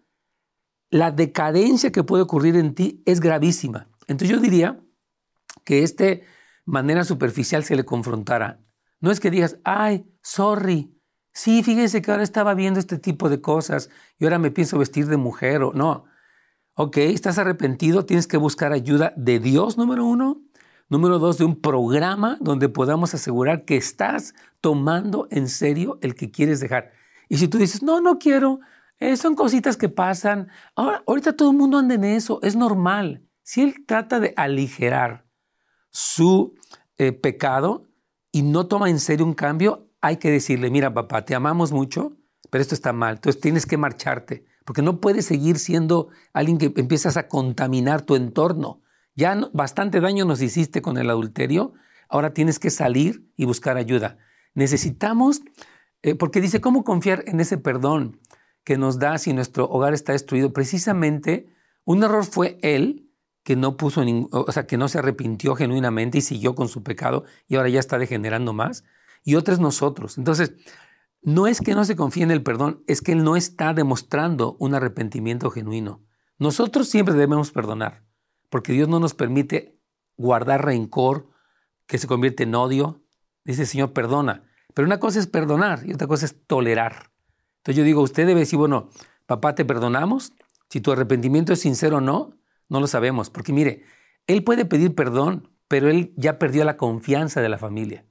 la 0.89 1.11
decadencia 1.11 1.91
que 1.91 2.03
puede 2.03 2.23
ocurrir 2.23 2.55
en 2.55 2.73
ti 2.75 3.03
es 3.05 3.19
gravísima. 3.19 3.89
Entonces 4.07 4.29
yo 4.35 4.41
diría 4.41 4.79
que 5.63 5.83
este 5.83 6.23
manera 6.65 7.03
superficial 7.03 7.63
se 7.63 7.75
le 7.75 7.85
confrontara. 7.85 8.61
No 8.99 9.11
es 9.11 9.19
que 9.19 9.31
digas, 9.31 9.57
ay, 9.63 10.05
sorry, 10.21 10.95
sí, 11.33 11.63
fíjese 11.63 12.01
que 12.01 12.11
ahora 12.11 12.23
estaba 12.23 12.53
viendo 12.53 12.79
este 12.79 12.97
tipo 12.97 13.29
de 13.29 13.41
cosas 13.41 13.89
y 14.17 14.25
ahora 14.25 14.39
me 14.39 14.51
pienso 14.51 14.77
vestir 14.77 15.07
de 15.07 15.17
mujer 15.17 15.63
o 15.63 15.73
no. 15.73 16.05
Ok, 16.75 16.97
estás 16.97 17.37
arrepentido, 17.37 18.05
tienes 18.05 18.27
que 18.27 18.37
buscar 18.37 18.71
ayuda 18.71 19.13
de 19.17 19.39
Dios, 19.39 19.77
número 19.77 20.05
uno, 20.05 20.41
Número 20.91 21.19
dos, 21.19 21.37
de 21.37 21.45
un 21.45 21.61
programa 21.61 22.37
donde 22.41 22.67
podamos 22.67 23.13
asegurar 23.13 23.63
que 23.63 23.77
estás 23.77 24.35
tomando 24.59 25.25
en 25.31 25.47
serio 25.47 25.97
el 26.01 26.15
que 26.15 26.31
quieres 26.31 26.59
dejar. 26.59 26.91
Y 27.29 27.37
si 27.37 27.47
tú 27.47 27.57
dices, 27.57 27.81
no, 27.81 28.01
no 28.01 28.19
quiero, 28.19 28.59
eh, 28.99 29.15
son 29.15 29.35
cositas 29.35 29.77
que 29.77 29.87
pasan, 29.87 30.49
ahora, 30.75 31.01
ahorita 31.07 31.37
todo 31.37 31.51
el 31.51 31.55
mundo 31.55 31.77
anda 31.77 31.95
en 31.95 32.03
eso, 32.03 32.41
es 32.43 32.57
normal. 32.57 33.25
Si 33.41 33.61
él 33.61 33.85
trata 33.87 34.19
de 34.19 34.33
aligerar 34.35 35.25
su 35.91 36.55
eh, 36.97 37.13
pecado 37.13 37.87
y 38.33 38.41
no 38.41 38.67
toma 38.67 38.89
en 38.89 38.99
serio 38.99 39.25
un 39.25 39.33
cambio, 39.33 39.89
hay 40.01 40.17
que 40.17 40.31
decirle, 40.31 40.69
mira 40.69 40.93
papá, 40.93 41.23
te 41.25 41.35
amamos 41.35 41.71
mucho, 41.71 42.17
pero 42.49 42.61
esto 42.61 42.75
está 42.75 42.91
mal, 42.91 43.15
entonces 43.15 43.41
tienes 43.41 43.65
que 43.65 43.77
marcharte, 43.77 44.45
porque 44.65 44.81
no 44.81 44.99
puedes 44.99 45.25
seguir 45.25 45.59
siendo 45.59 46.09
alguien 46.33 46.57
que 46.57 46.73
empiezas 46.75 47.17
a 47.17 47.27
contaminar 47.27 48.01
tu 48.01 48.15
entorno. 48.15 48.81
Ya 49.15 49.37
bastante 49.53 50.01
daño 50.01 50.25
nos 50.25 50.41
hiciste 50.41 50.81
con 50.81 50.97
el 50.97 51.09
adulterio, 51.09 51.73
ahora 52.09 52.33
tienes 52.33 52.59
que 52.59 52.69
salir 52.69 53.31
y 53.37 53.45
buscar 53.45 53.77
ayuda. 53.77 54.17
Necesitamos, 54.53 55.41
eh, 56.01 56.15
porque 56.15 56.41
dice, 56.41 56.59
¿cómo 56.59 56.83
confiar 56.83 57.23
en 57.27 57.39
ese 57.39 57.57
perdón 57.57 58.19
que 58.63 58.77
nos 58.77 58.99
da 58.99 59.17
si 59.17 59.33
nuestro 59.33 59.65
hogar 59.69 59.93
está 59.93 60.13
destruido? 60.13 60.51
Precisamente, 60.51 61.47
un 61.85 62.03
error 62.03 62.25
fue 62.25 62.57
él, 62.61 63.07
que 63.43 63.55
no 63.55 63.75
puso, 63.75 64.03
o 64.31 64.51
sea, 64.51 64.67
que 64.67 64.77
no 64.77 64.87
se 64.87 64.99
arrepintió 64.99 65.55
genuinamente 65.55 66.19
y 66.19 66.21
siguió 66.21 66.53
con 66.53 66.67
su 66.67 66.83
pecado 66.83 67.23
y 67.47 67.55
ahora 67.55 67.69
ya 67.69 67.79
está 67.79 67.97
degenerando 67.97 68.53
más, 68.53 68.83
y 69.23 69.35
otros 69.35 69.59
nosotros. 69.59 70.17
Entonces, 70.17 70.53
no 71.21 71.47
es 71.47 71.61
que 71.61 71.75
no 71.75 71.85
se 71.85 71.95
confíe 71.95 72.23
en 72.23 72.31
el 72.31 72.43
perdón, 72.43 72.83
es 72.87 73.01
que 73.01 73.11
él 73.11 73.23
no 73.23 73.35
está 73.35 73.73
demostrando 73.73 74.55
un 74.59 74.73
arrepentimiento 74.73 75.51
genuino. 75.51 76.03
Nosotros 76.39 76.87
siempre 76.87 77.13
debemos 77.13 77.51
perdonar 77.51 78.03
porque 78.51 78.73
Dios 78.73 78.89
no 78.89 78.99
nos 78.99 79.15
permite 79.15 79.79
guardar 80.17 80.65
rencor 80.65 81.29
que 81.87 81.97
se 81.97 82.05
convierte 82.05 82.43
en 82.43 82.53
odio. 82.53 83.01
Dice 83.45 83.65
Señor, 83.65 83.93
perdona. 83.93 84.43
Pero 84.75 84.85
una 84.85 84.99
cosa 84.99 85.19
es 85.19 85.27
perdonar 85.27 85.83
y 85.85 85.93
otra 85.93 86.07
cosa 86.07 86.25
es 86.25 86.45
tolerar. 86.45 87.11
Entonces 87.57 87.77
yo 87.77 87.83
digo, 87.83 88.01
usted 88.01 88.27
debe 88.27 88.41
decir, 88.41 88.59
bueno, 88.59 88.89
papá, 89.25 89.55
te 89.55 89.63
perdonamos. 89.63 90.33
Si 90.69 90.81
tu 90.81 90.91
arrepentimiento 90.91 91.53
es 91.53 91.61
sincero 91.61 91.97
o 91.97 92.01
no, 92.01 92.37
no 92.67 92.81
lo 92.81 92.87
sabemos. 92.87 93.29
Porque 93.29 93.53
mire, 93.53 93.85
él 94.27 94.43
puede 94.43 94.65
pedir 94.65 94.95
perdón, 94.95 95.49
pero 95.69 95.89
él 95.89 96.13
ya 96.17 96.37
perdió 96.37 96.65
la 96.65 96.75
confianza 96.75 97.41
de 97.41 97.49
la 97.49 97.57
familia. 97.57 98.05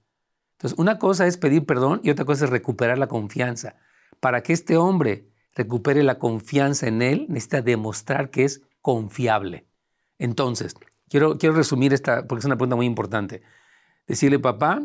Entonces, 0.61 0.79
una 0.79 0.99
cosa 0.99 1.27
es 1.27 1.39
pedir 1.39 1.65
perdón 1.65 2.03
y 2.05 2.11
otra 2.11 2.27
cosa 2.27 2.45
es 2.45 2.51
recuperar 2.51 2.99
la 2.99 3.07
confianza. 3.07 3.77
Para 4.21 4.43
que 4.43 4.53
este 4.53 4.77
hombre 4.77 5.33
recupere 5.55 6.03
la 6.03 6.19
confianza 6.19 6.87
en 6.87 7.01
él, 7.01 7.25
necesita 7.31 7.63
demostrar 7.63 8.31
que 8.31 8.45
es 8.45 8.61
confiable. 8.83 9.67
Entonces, 10.19 10.75
quiero, 11.09 11.39
quiero 11.39 11.55
resumir 11.55 11.95
esta, 11.95 12.27
porque 12.27 12.41
es 12.41 12.45
una 12.45 12.57
pregunta 12.57 12.77
muy 12.77 12.85
importante. 12.85 13.41
Decirle, 14.07 14.39
papá, 14.39 14.83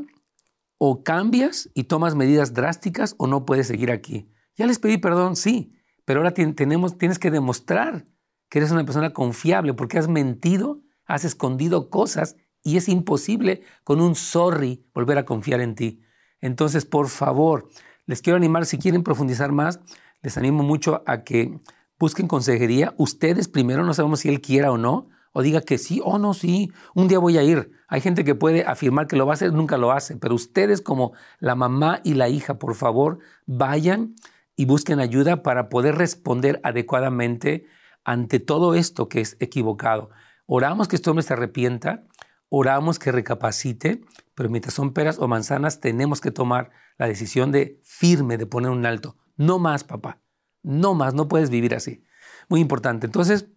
o 0.78 1.04
cambias 1.04 1.70
y 1.74 1.84
tomas 1.84 2.16
medidas 2.16 2.54
drásticas 2.54 3.14
o 3.18 3.28
no 3.28 3.46
puedes 3.46 3.68
seguir 3.68 3.92
aquí. 3.92 4.32
Ya 4.56 4.68
les 4.68 4.80
pedí 4.80 4.98
perdón, 4.98 5.36
sí, 5.36 5.74
pero 6.06 6.22
ahora 6.22 6.34
tenemos, 6.34 6.98
tienes 6.98 7.20
que 7.20 7.32
demostrar 7.32 8.08
que 8.48 8.60
eres 8.60 8.72
una 8.72 8.86
persona 8.86 9.12
confiable 9.12 9.74
porque 9.74 9.98
has 9.98 10.08
mentido, 10.08 10.80
has 11.06 11.26
escondido 11.26 11.90
cosas 11.90 12.38
y 12.66 12.78
es 12.78 12.90
imposible 12.90 13.62
con 13.84 14.02
un 14.02 14.16
sorry 14.16 14.84
volver 14.94 15.20
a 15.20 15.26
confiar 15.26 15.62
en 15.62 15.76
ti. 15.76 16.02
Entonces, 16.42 16.84
por 16.84 17.08
favor, 17.08 17.70
les 18.08 18.22
quiero 18.22 18.36
animar, 18.36 18.66
si 18.66 18.80
quieren 18.80 19.04
profundizar 19.04 19.52
más, 19.52 19.80
les 20.24 20.38
animo 20.38 20.64
mucho 20.64 21.04
a 21.06 21.24
que 21.24 21.60
busquen 22.00 22.28
consejería. 22.28 22.96
Ustedes 22.98 23.48
primero, 23.48 23.86
no 23.86 23.94
sabemos 23.94 24.22
si 24.22 24.30
él 24.30 24.42
quiera 24.42 24.72
o 24.72 24.78
no, 24.80 25.10
o 25.32 25.44
diga 25.44 25.62
que 25.62 25.78
sí, 25.78 26.00
o 26.00 26.12
oh, 26.14 26.18
no, 26.18 26.34
sí, 26.34 26.72
un 26.96 27.08
día 27.08 27.20
voy 27.20 27.38
a 27.38 27.44
ir. 27.44 27.72
Hay 27.88 28.02
gente 28.02 28.24
que 28.24 28.34
puede 28.34 28.66
afirmar 28.66 29.06
que 29.06 29.16
lo 29.16 29.28
va 29.28 29.34
a 29.34 29.36
hacer, 29.36 29.54
nunca 29.54 29.78
lo 29.78 29.92
hace, 29.92 30.18
pero 30.18 30.34
ustedes 30.34 30.82
como 30.82 31.14
la 31.40 31.54
mamá 31.54 32.02
y 32.04 32.16
la 32.16 32.30
hija, 32.30 32.58
por 32.58 32.74
favor, 32.74 33.20
vayan 33.46 34.16
y 34.56 34.66
busquen 34.66 35.00
ayuda 35.00 35.44
para 35.44 35.70
poder 35.70 35.96
responder 35.96 36.60
adecuadamente 36.64 37.68
ante 38.04 38.40
todo 38.40 38.74
esto 38.74 39.08
que 39.08 39.22
es 39.22 39.38
equivocado. 39.40 40.10
Oramos 40.48 40.88
que 40.88 40.96
este 40.96 41.12
hombre 41.12 41.24
se 41.24 41.34
arrepienta, 41.34 42.06
oramos 42.50 43.00
que 43.00 43.12
recapacite, 43.12 44.02
pero 44.34 44.50
mientras 44.50 44.74
son 44.74 44.94
peras 44.94 45.20
o 45.20 45.28
manzanas 45.28 45.80
tenemos 45.80 46.22
que 46.22 46.32
tomar 46.32 46.72
la 46.98 47.08
decisión 47.08 47.52
de 47.52 47.80
firme, 47.84 48.38
de 48.38 48.46
poner 48.46 48.72
un 48.72 48.86
alto. 48.86 49.18
No 49.38 49.60
más, 49.60 49.84
papá, 49.84 50.22
no 50.64 50.94
más, 50.94 51.14
no 51.14 51.28
puedes 51.28 51.50
vivir 51.50 51.76
así. 51.76 52.04
Muy 52.50 52.60
importante. 52.60 53.06
Entonces, 53.06 53.48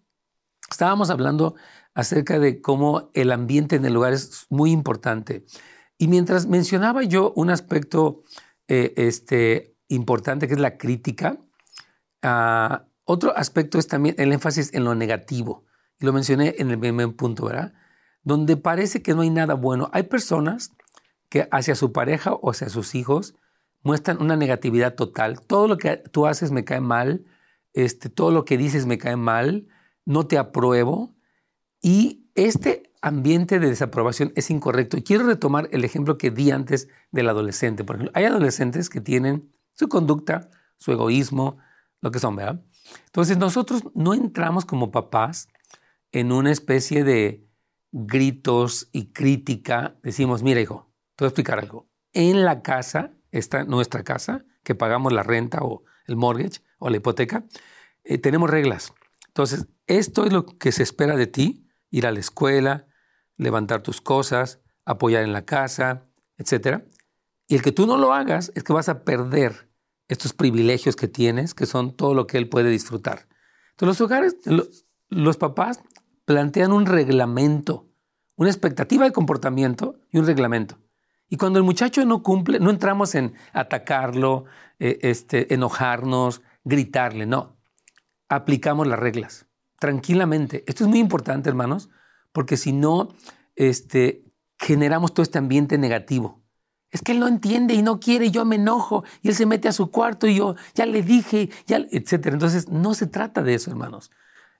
estábamos 0.70 1.10
hablando 1.10 1.54
acerca 1.94 2.38
de 2.38 2.60
cómo 2.60 3.10
el 3.14 3.32
ambiente 3.32 3.76
en 3.76 3.84
el 3.84 3.94
lugar 3.94 4.12
es 4.12 4.46
muy 4.50 4.70
importante. 4.70 5.44
Y 5.98 6.08
mientras 6.08 6.46
mencionaba 6.46 7.02
yo 7.02 7.32
un 7.34 7.50
aspecto 7.50 8.22
eh, 8.68 8.94
este, 8.96 9.76
importante 9.88 10.46
que 10.46 10.54
es 10.54 10.60
la 10.60 10.78
crítica, 10.78 11.38
ah, 12.22 12.86
otro 13.04 13.36
aspecto 13.36 13.78
es 13.78 13.88
también 13.88 14.14
el 14.18 14.32
énfasis 14.32 14.72
en 14.74 14.84
lo 14.84 14.94
negativo. 14.94 15.64
Y 15.98 16.06
lo 16.06 16.12
mencioné 16.12 16.54
en 16.58 16.70
el 16.70 16.78
primer 16.78 17.16
punto, 17.16 17.46
¿verdad? 17.46 17.74
Donde 18.28 18.58
parece 18.58 19.00
que 19.00 19.14
no 19.14 19.22
hay 19.22 19.30
nada 19.30 19.54
bueno. 19.54 19.88
Hay 19.94 20.02
personas 20.02 20.76
que 21.30 21.48
hacia 21.50 21.74
su 21.74 21.92
pareja 21.92 22.34
o 22.34 22.50
hacia 22.50 22.68
sus 22.68 22.94
hijos 22.94 23.34
muestran 23.82 24.20
una 24.20 24.36
negatividad 24.36 24.96
total. 24.96 25.40
Todo 25.40 25.66
lo 25.66 25.78
que 25.78 25.96
tú 25.96 26.26
haces 26.26 26.50
me 26.50 26.62
cae 26.62 26.82
mal, 26.82 27.24
este, 27.72 28.10
todo 28.10 28.30
lo 28.30 28.44
que 28.44 28.58
dices 28.58 28.84
me 28.84 28.98
cae 28.98 29.16
mal, 29.16 29.66
no 30.04 30.26
te 30.26 30.36
apruebo. 30.36 31.16
Y 31.80 32.28
este 32.34 32.92
ambiente 33.00 33.60
de 33.60 33.68
desaprobación 33.70 34.34
es 34.36 34.50
incorrecto. 34.50 34.98
Y 34.98 35.04
quiero 35.04 35.24
retomar 35.24 35.70
el 35.72 35.82
ejemplo 35.86 36.18
que 36.18 36.30
di 36.30 36.50
antes 36.50 36.88
del 37.10 37.30
adolescente. 37.30 37.82
Por 37.82 37.96
ejemplo, 37.96 38.12
hay 38.14 38.26
adolescentes 38.26 38.90
que 38.90 39.00
tienen 39.00 39.50
su 39.72 39.88
conducta, 39.88 40.50
su 40.76 40.92
egoísmo, 40.92 41.56
lo 42.02 42.10
que 42.10 42.18
son, 42.18 42.36
¿verdad? 42.36 42.62
Entonces 43.06 43.38
nosotros 43.38 43.84
no 43.94 44.12
entramos 44.12 44.66
como 44.66 44.90
papás 44.90 45.48
en 46.12 46.30
una 46.30 46.52
especie 46.52 47.04
de 47.04 47.47
gritos 47.92 48.88
y 48.92 49.12
crítica. 49.12 49.96
Decimos, 50.02 50.42
mira 50.42 50.60
hijo, 50.60 50.92
te 51.16 51.24
voy 51.24 51.26
a 51.26 51.30
explicar 51.30 51.58
algo. 51.58 51.88
En 52.12 52.44
la 52.44 52.62
casa, 52.62 53.12
esta 53.30 53.64
nuestra 53.64 54.04
casa, 54.04 54.44
que 54.62 54.74
pagamos 54.74 55.12
la 55.12 55.22
renta 55.22 55.60
o 55.62 55.84
el 56.06 56.16
mortgage 56.16 56.60
o 56.78 56.90
la 56.90 56.96
hipoteca, 56.96 57.44
eh, 58.04 58.18
tenemos 58.18 58.50
reglas. 58.50 58.92
Entonces, 59.28 59.66
esto 59.86 60.24
es 60.24 60.32
lo 60.32 60.46
que 60.46 60.72
se 60.72 60.82
espera 60.82 61.16
de 61.16 61.26
ti, 61.26 61.66
ir 61.90 62.06
a 62.06 62.12
la 62.12 62.20
escuela, 62.20 62.86
levantar 63.36 63.82
tus 63.82 64.00
cosas, 64.00 64.60
apoyar 64.84 65.22
en 65.22 65.32
la 65.32 65.44
casa, 65.44 66.06
etc. 66.36 66.84
Y 67.46 67.54
el 67.54 67.62
que 67.62 67.72
tú 67.72 67.86
no 67.86 67.96
lo 67.96 68.12
hagas 68.12 68.52
es 68.54 68.64
que 68.64 68.72
vas 68.72 68.88
a 68.88 69.04
perder 69.04 69.70
estos 70.08 70.32
privilegios 70.32 70.96
que 70.96 71.08
tienes, 71.08 71.54
que 71.54 71.66
son 71.66 71.94
todo 71.94 72.14
lo 72.14 72.26
que 72.26 72.38
él 72.38 72.48
puede 72.48 72.70
disfrutar. 72.70 73.28
Entonces 73.70 74.00
los 74.00 74.00
hogares, 74.00 74.36
los 75.08 75.36
papás 75.36 75.80
plantean 76.28 76.72
un 76.72 76.84
reglamento, 76.84 77.88
una 78.36 78.50
expectativa 78.50 79.06
de 79.06 79.12
comportamiento 79.12 79.98
y 80.12 80.18
un 80.18 80.26
reglamento. 80.26 80.78
Y 81.30 81.38
cuando 81.38 81.58
el 81.58 81.64
muchacho 81.64 82.04
no 82.04 82.22
cumple, 82.22 82.60
no 82.60 82.68
entramos 82.68 83.14
en 83.14 83.32
atacarlo, 83.54 84.44
eh, 84.78 84.98
este, 85.00 85.54
enojarnos, 85.54 86.42
gritarle, 86.64 87.24
no. 87.24 87.56
Aplicamos 88.28 88.86
las 88.86 88.98
reglas 88.98 89.46
tranquilamente. 89.78 90.64
Esto 90.66 90.84
es 90.84 90.90
muy 90.90 90.98
importante, 90.98 91.48
hermanos, 91.48 91.88
porque 92.32 92.58
si 92.58 92.74
no, 92.74 93.14
este, 93.56 94.26
generamos 94.58 95.14
todo 95.14 95.22
este 95.22 95.38
ambiente 95.38 95.78
negativo. 95.78 96.42
Es 96.90 97.00
que 97.00 97.12
él 97.12 97.20
no 97.20 97.28
entiende 97.28 97.72
y 97.72 97.80
no 97.80 98.00
quiere, 98.00 98.30
yo 98.30 98.44
me 98.44 98.56
enojo, 98.56 99.02
y 99.22 99.28
él 99.28 99.34
se 99.34 99.46
mete 99.46 99.68
a 99.68 99.72
su 99.72 99.90
cuarto 99.90 100.26
y 100.26 100.34
yo 100.34 100.56
ya 100.74 100.84
le 100.84 101.02
dije, 101.02 101.48
ya, 101.66 101.78
etc. 101.90 102.26
Entonces, 102.26 102.68
no 102.68 102.92
se 102.92 103.06
trata 103.06 103.42
de 103.42 103.54
eso, 103.54 103.70
hermanos. 103.70 104.10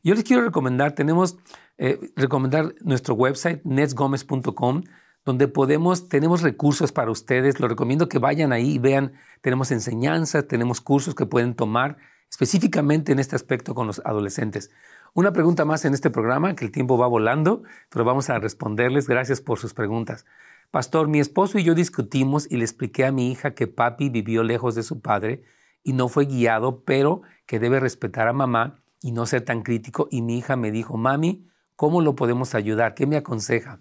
Yo 0.02 0.14
les 0.14 0.24
quiero 0.24 0.42
recomendar, 0.44 0.92
tenemos, 0.92 1.38
eh, 1.76 2.12
recomendar 2.14 2.74
nuestro 2.80 3.14
website, 3.14 3.62
netsgomez.com, 3.64 4.84
donde 5.24 5.48
podemos, 5.48 6.08
tenemos 6.08 6.42
recursos 6.42 6.92
para 6.92 7.10
ustedes. 7.10 7.58
Lo 7.58 7.68
recomiendo 7.68 8.08
que 8.08 8.18
vayan 8.18 8.52
ahí 8.52 8.74
y 8.74 8.78
vean, 8.78 9.12
tenemos 9.40 9.72
enseñanzas, 9.72 10.46
tenemos 10.46 10.80
cursos 10.80 11.14
que 11.14 11.26
pueden 11.26 11.54
tomar 11.54 11.96
específicamente 12.30 13.12
en 13.12 13.18
este 13.18 13.34
aspecto 13.34 13.74
con 13.74 13.86
los 13.86 14.00
adolescentes. 14.04 14.70
Una 15.14 15.32
pregunta 15.32 15.64
más 15.64 15.84
en 15.84 15.94
este 15.94 16.10
programa, 16.10 16.54
que 16.54 16.64
el 16.64 16.70
tiempo 16.70 16.96
va 16.96 17.06
volando, 17.06 17.62
pero 17.90 18.04
vamos 18.04 18.30
a 18.30 18.38
responderles. 18.38 19.08
Gracias 19.08 19.40
por 19.40 19.58
sus 19.58 19.74
preguntas. 19.74 20.26
Pastor, 20.70 21.08
mi 21.08 21.18
esposo 21.18 21.58
y 21.58 21.64
yo 21.64 21.74
discutimos 21.74 22.46
y 22.50 22.58
le 22.58 22.64
expliqué 22.64 23.04
a 23.04 23.12
mi 23.12 23.32
hija 23.32 23.54
que 23.54 23.66
papi 23.66 24.10
vivió 24.10 24.44
lejos 24.44 24.74
de 24.74 24.82
su 24.82 25.00
padre 25.00 25.42
y 25.82 25.94
no 25.94 26.08
fue 26.08 26.26
guiado, 26.26 26.84
pero 26.84 27.22
que 27.46 27.58
debe 27.58 27.80
respetar 27.80 28.28
a 28.28 28.32
mamá 28.32 28.82
y 29.00 29.12
no 29.12 29.26
ser 29.26 29.44
tan 29.44 29.62
crítico. 29.62 30.08
Y 30.10 30.22
mi 30.22 30.38
hija 30.38 30.56
me 30.56 30.70
dijo, 30.70 30.96
mami, 30.96 31.48
¿cómo 31.76 32.00
lo 32.02 32.14
podemos 32.14 32.54
ayudar? 32.54 32.94
¿Qué 32.94 33.06
me 33.06 33.16
aconseja? 33.16 33.80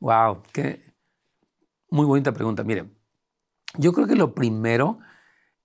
Wow, 0.00 0.42
qué 0.52 0.96
muy 1.90 2.04
bonita 2.04 2.32
pregunta. 2.32 2.64
Miren, 2.64 2.96
yo 3.78 3.92
creo 3.92 4.06
que 4.06 4.16
lo 4.16 4.34
primero 4.34 4.98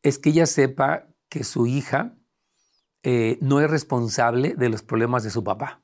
es 0.01 0.17
que 0.17 0.29
ella 0.29 0.45
sepa 0.45 1.07
que 1.29 1.43
su 1.43 1.67
hija 1.67 2.17
eh, 3.03 3.37
no 3.41 3.61
es 3.61 3.69
responsable 3.69 4.55
de 4.55 4.69
los 4.69 4.83
problemas 4.83 5.23
de 5.23 5.29
su 5.29 5.43
papá. 5.43 5.81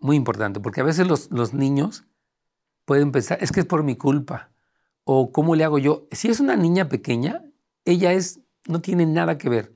Muy 0.00 0.16
importante, 0.16 0.60
porque 0.60 0.80
a 0.80 0.84
veces 0.84 1.06
los, 1.06 1.30
los 1.30 1.54
niños 1.54 2.04
pueden 2.84 3.10
pensar, 3.10 3.38
es 3.40 3.50
que 3.50 3.60
es 3.60 3.66
por 3.66 3.82
mi 3.82 3.96
culpa. 3.96 4.52
O 5.04 5.32
cómo 5.32 5.56
le 5.56 5.64
hago 5.64 5.78
yo. 5.78 6.06
Si 6.12 6.28
es 6.28 6.38
una 6.38 6.54
niña 6.54 6.88
pequeña, 6.88 7.42
ella 7.84 8.12
es, 8.12 8.40
no 8.66 8.80
tiene 8.80 9.06
nada 9.06 9.38
que 9.38 9.48
ver. 9.48 9.74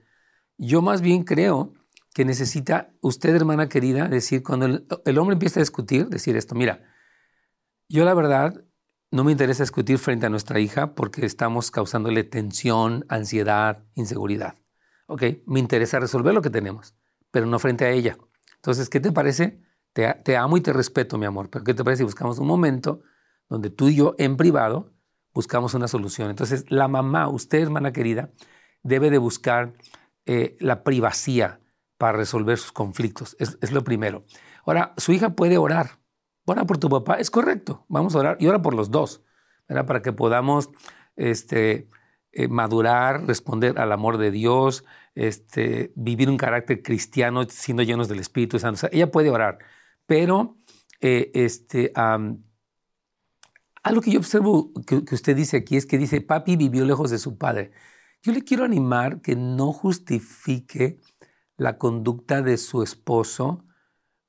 Yo 0.59 0.83
más 0.83 1.01
bien 1.01 1.25
creo 1.25 1.73
que 2.15 2.25
necesita 2.25 2.93
usted, 3.01 3.35
hermana 3.35 3.69
querida, 3.69 4.09
decir, 4.09 4.43
cuando 4.43 4.67
el, 4.67 5.19
hombre 5.19 5.35
empieza 5.35 5.61
a 5.61 5.63
discutir, 5.63 6.09
decir 6.09 6.37
esto, 6.37 6.55
mira, 6.55 6.83
yo 7.89 8.05
la 8.05 8.15
verdad 8.15 8.65
no 9.11 9.25
me 9.25 9.33
interesa 9.33 9.63
discutir 9.63 9.99
frente 9.99 10.27
a 10.27 10.31
nuestra 10.31 10.61
hija 10.61 10.95
porque 10.95 11.27
estamos 11.27 11.71
causándole 11.71 12.25
tensión, 12.25 13.05
ansiedad, 13.09 13.85
inseguridad. 13.95 14.57
¿Ok? 15.07 15.23
Me 15.47 15.61
interesa 15.61 16.01
resolver 16.01 16.33
lo 16.33 16.43
que 16.43 16.51
tenemos, 16.51 16.95
pero 17.31 17.47
no 17.47 17.59
frente 17.59 17.85
a 17.85 17.91
ella. 17.91 18.17
Entonces, 18.57 18.89
¿qué 18.89 19.01
te 19.01 19.13
parece 19.13 19.61
te, 19.93 20.37
amo 20.37 20.57
y 20.57 20.61
te 20.61 20.73
respeto, 20.73 21.19
mi 21.19 21.27
amor, 21.27 21.51
pero 21.51 21.65
¿qué 21.65 21.75
te 21.75 21.85
parece 21.85 21.99
si 21.99 22.05
buscamos 22.05 22.39
un 22.39 22.47
momento 22.47 23.03
donde 23.49 23.69
tú 23.71 23.89
y 23.89 23.97
yo 23.97 24.15
en 24.19 24.37
privado 24.37 24.93
buscamos 25.35 25.75
una 25.75 25.89
solución? 25.89 26.31
Entonces, 26.31 26.65
la 26.71 26.89
mamá, 26.89 27.29
usted, 27.29 27.61
hermana 27.61 27.93
querida, 27.93 28.31
debe 28.83 29.11
de 29.11 29.19
buscar 29.19 29.75
eh, 30.27 30.57
la 30.61 30.85
privacidad 30.85 31.61
para 31.99 32.19
resolver 32.19 32.59
sus 32.59 32.73
conflictos. 32.73 33.37
Es, 33.39 33.73
lo 33.73 33.85
primero. 33.85 34.25
Ahora, 34.65 34.95
su 34.97 35.13
hija 35.13 35.37
puede 35.37 35.59
orar. 35.59 35.99
Ora 36.45 36.65
por 36.65 36.79
tu 36.79 36.89
papá, 36.89 37.15
es 37.15 37.31
correcto. 37.31 37.85
Vamos 37.89 38.15
a 38.15 38.19
orar 38.19 38.37
y 38.41 38.47
ora 38.47 38.61
por 38.61 38.75
los 38.75 38.91
dos. 38.91 39.23
Para 39.67 40.03
que 40.03 40.13
podamos 40.13 40.71
este, 41.17 41.89
eh, 42.33 42.49
madurar, 42.49 43.27
responder 43.27 43.79
al 43.79 43.93
amor 43.93 44.19
de 44.19 44.31
Dios, 44.31 44.85
este, 45.15 45.93
vivir 45.95 46.29
un 46.29 46.37
carácter 46.37 46.83
cristiano 46.83 47.45
siendo 47.49 47.83
llenos 47.83 48.09
del 48.09 48.19
Espíritu 48.19 48.59
Santo. 48.59 48.89
ella 48.91 49.11
puede 49.11 49.31
orar. 49.31 49.59
Pero 50.07 50.57
eh, 51.01 51.31
este, 51.35 51.93
algo 51.95 52.41
que 54.01 54.11
yo 54.11 54.19
observo 54.19 54.73
que, 54.87 55.03
usted 55.13 55.37
dice 55.37 55.59
aquí 55.59 55.77
es 55.77 55.87
que 55.87 55.99
dice, 55.99 56.21
papi 56.21 56.57
vivió 56.57 56.85
lejos 56.85 57.11
de 57.11 57.19
su 57.19 57.39
padre. 57.39 57.73
Yo 58.23 58.33
le 58.33 58.45
quiero 58.45 58.65
animar 58.65 59.21
que 59.21 59.35
no 59.35 59.73
justifique 59.73 61.01
la 61.57 61.77
conducta 61.77 62.41
de 62.41 62.57
su 62.57 62.85
esposo, 62.85 63.65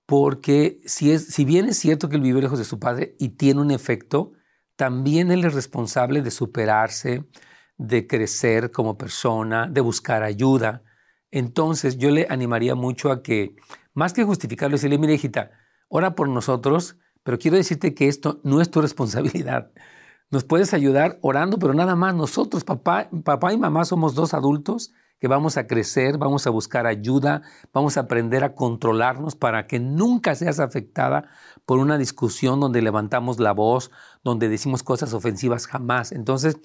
porque 0.07 0.81
si, 0.85 1.11
es, 1.11 1.27
si 1.27 1.45
bien 1.45 1.67
es 1.67 1.77
cierto 1.77 2.09
que 2.09 2.15
él 2.15 2.23
vivió 2.23 2.41
lejos 2.41 2.57
de 2.57 2.65
su 2.65 2.79
padre 2.79 3.15
y 3.19 3.29
tiene 3.29 3.61
un 3.61 3.69
efecto, 3.69 4.33
también 4.75 5.31
él 5.31 5.45
es 5.45 5.53
responsable 5.53 6.23
de 6.23 6.31
superarse, 6.31 7.29
de 7.77 8.07
crecer 8.07 8.71
como 8.71 8.97
persona, 8.97 9.67
de 9.69 9.81
buscar 9.81 10.23
ayuda. 10.23 10.83
Entonces 11.29 11.99
yo 11.99 12.09
le 12.09 12.25
animaría 12.31 12.73
mucho 12.73 13.11
a 13.11 13.21
que, 13.21 13.55
más 13.93 14.13
que 14.13 14.23
justificarlo, 14.23 14.75
decirle, 14.75 14.97
mire 14.97 15.13
hijita, 15.13 15.51
ora 15.87 16.15
por 16.15 16.27
nosotros, 16.29 16.97
pero 17.21 17.37
quiero 17.37 17.57
decirte 17.57 17.93
que 17.93 18.07
esto 18.07 18.41
no 18.43 18.59
es 18.59 18.71
tu 18.71 18.81
responsabilidad. 18.81 19.71
Nos 20.29 20.43
puedes 20.43 20.73
ayudar 20.73 21.19
orando, 21.21 21.59
pero 21.59 21.73
nada 21.73 21.95
más 21.95 22.15
nosotros, 22.15 22.63
papá, 22.63 23.09
papá 23.23 23.53
y 23.53 23.57
mamá, 23.57 23.85
somos 23.85 24.15
dos 24.15 24.33
adultos 24.33 24.93
que 25.19 25.29
vamos 25.29 25.55
a 25.55 25.67
crecer, 25.67 26.17
vamos 26.17 26.47
a 26.47 26.49
buscar 26.49 26.85
ayuda, 26.85 27.43
vamos 27.71 27.95
a 27.95 28.01
aprender 28.01 28.43
a 28.43 28.55
controlarnos 28.55 29.37
para 29.37 29.67
que 29.67 29.79
nunca 29.79 30.35
seas 30.35 30.59
afectada 30.59 31.29
por 31.65 31.79
una 31.79 31.97
discusión 31.97 32.59
donde 32.59 32.81
levantamos 32.81 33.39
la 33.39 33.53
voz, 33.53 33.89
donde 34.23 34.49
decimos 34.49 34.83
cosas 34.83 35.13
ofensivas, 35.13 35.65
jamás. 35.65 36.11
Entonces, 36.11 36.57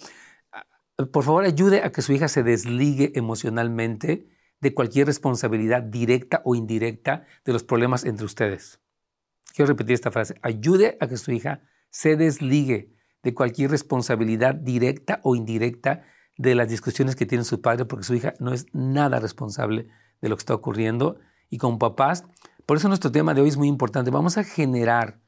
por 1.12 1.22
favor, 1.22 1.44
ayude 1.44 1.84
a 1.84 1.92
que 1.92 2.02
su 2.02 2.12
hija 2.12 2.26
se 2.26 2.42
desligue 2.42 3.12
emocionalmente 3.14 4.26
de 4.60 4.74
cualquier 4.74 5.06
responsabilidad 5.06 5.84
directa 5.84 6.42
o 6.44 6.56
indirecta 6.56 7.26
de 7.44 7.52
los 7.52 7.62
problemas 7.62 8.04
entre 8.04 8.26
ustedes. 8.26 8.80
Quiero 9.54 9.68
repetir 9.68 9.94
esta 9.94 10.10
frase. 10.10 10.34
Ayude 10.42 10.98
a 11.00 11.06
que 11.06 11.16
su 11.16 11.30
hija 11.30 11.62
se 11.90 12.16
desligue 12.16 12.97
de 13.28 13.34
cualquier 13.34 13.70
responsabilidad 13.70 14.54
directa 14.54 15.20
o 15.22 15.36
indirecta 15.36 16.04
de 16.38 16.54
las 16.54 16.70
discusiones 16.70 17.14
que 17.14 17.26
tiene 17.26 17.44
su 17.44 17.60
padre 17.60 17.84
porque 17.84 18.04
su 18.06 18.14
hija 18.14 18.32
no 18.38 18.54
es 18.54 18.66
nada 18.72 19.20
responsable 19.20 19.88
de 20.22 20.28
lo 20.30 20.36
que 20.36 20.40
está 20.40 20.54
ocurriendo. 20.54 21.18
Y 21.50 21.58
como 21.58 21.78
papás, 21.78 22.24
por 22.64 22.78
eso 22.78 22.88
nuestro 22.88 23.12
tema 23.12 23.34
de 23.34 23.42
hoy 23.42 23.50
es 23.50 23.58
muy 23.58 23.68
importante. 23.68 24.10
Vamos 24.10 24.38
a 24.38 24.44
generar 24.44 25.20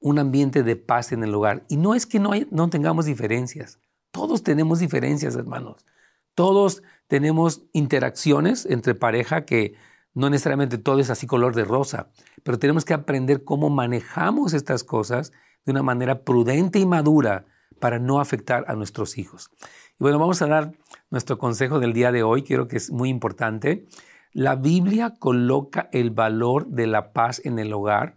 un 0.00 0.18
ambiente 0.18 0.64
de 0.64 0.74
paz 0.74 1.12
en 1.12 1.22
el 1.22 1.32
hogar. 1.32 1.64
Y 1.68 1.76
no 1.76 1.94
es 1.94 2.06
que 2.06 2.18
no, 2.18 2.32
no 2.50 2.70
tengamos 2.70 3.04
diferencias. 3.06 3.78
Todos 4.10 4.42
tenemos 4.42 4.80
diferencias, 4.80 5.36
hermanos. 5.36 5.86
Todos 6.34 6.82
tenemos 7.06 7.62
interacciones 7.72 8.66
entre 8.66 8.96
pareja 8.96 9.44
que 9.44 9.76
no 10.12 10.28
necesariamente 10.28 10.76
todo 10.78 10.98
es 10.98 11.08
así 11.08 11.28
color 11.28 11.54
de 11.54 11.64
rosa, 11.64 12.08
pero 12.42 12.58
tenemos 12.58 12.84
que 12.84 12.94
aprender 12.94 13.44
cómo 13.44 13.70
manejamos 13.70 14.54
estas 14.54 14.82
cosas 14.82 15.32
de 15.64 15.72
una 15.72 15.82
manera 15.82 16.22
prudente 16.22 16.78
y 16.78 16.86
madura 16.86 17.46
para 17.80 17.98
no 17.98 18.20
afectar 18.20 18.64
a 18.68 18.74
nuestros 18.74 19.18
hijos. 19.18 19.50
Y 19.98 20.04
bueno, 20.04 20.18
vamos 20.18 20.42
a 20.42 20.46
dar 20.46 20.72
nuestro 21.10 21.38
consejo 21.38 21.80
del 21.80 21.92
día 21.92 22.12
de 22.12 22.22
hoy, 22.22 22.42
quiero 22.42 22.68
que 22.68 22.76
es 22.76 22.90
muy 22.90 23.08
importante. 23.08 23.86
La 24.32 24.56
Biblia 24.56 25.14
coloca 25.18 25.88
el 25.92 26.10
valor 26.10 26.66
de 26.66 26.86
la 26.86 27.12
paz 27.12 27.40
en 27.44 27.58
el 27.58 27.72
hogar 27.72 28.16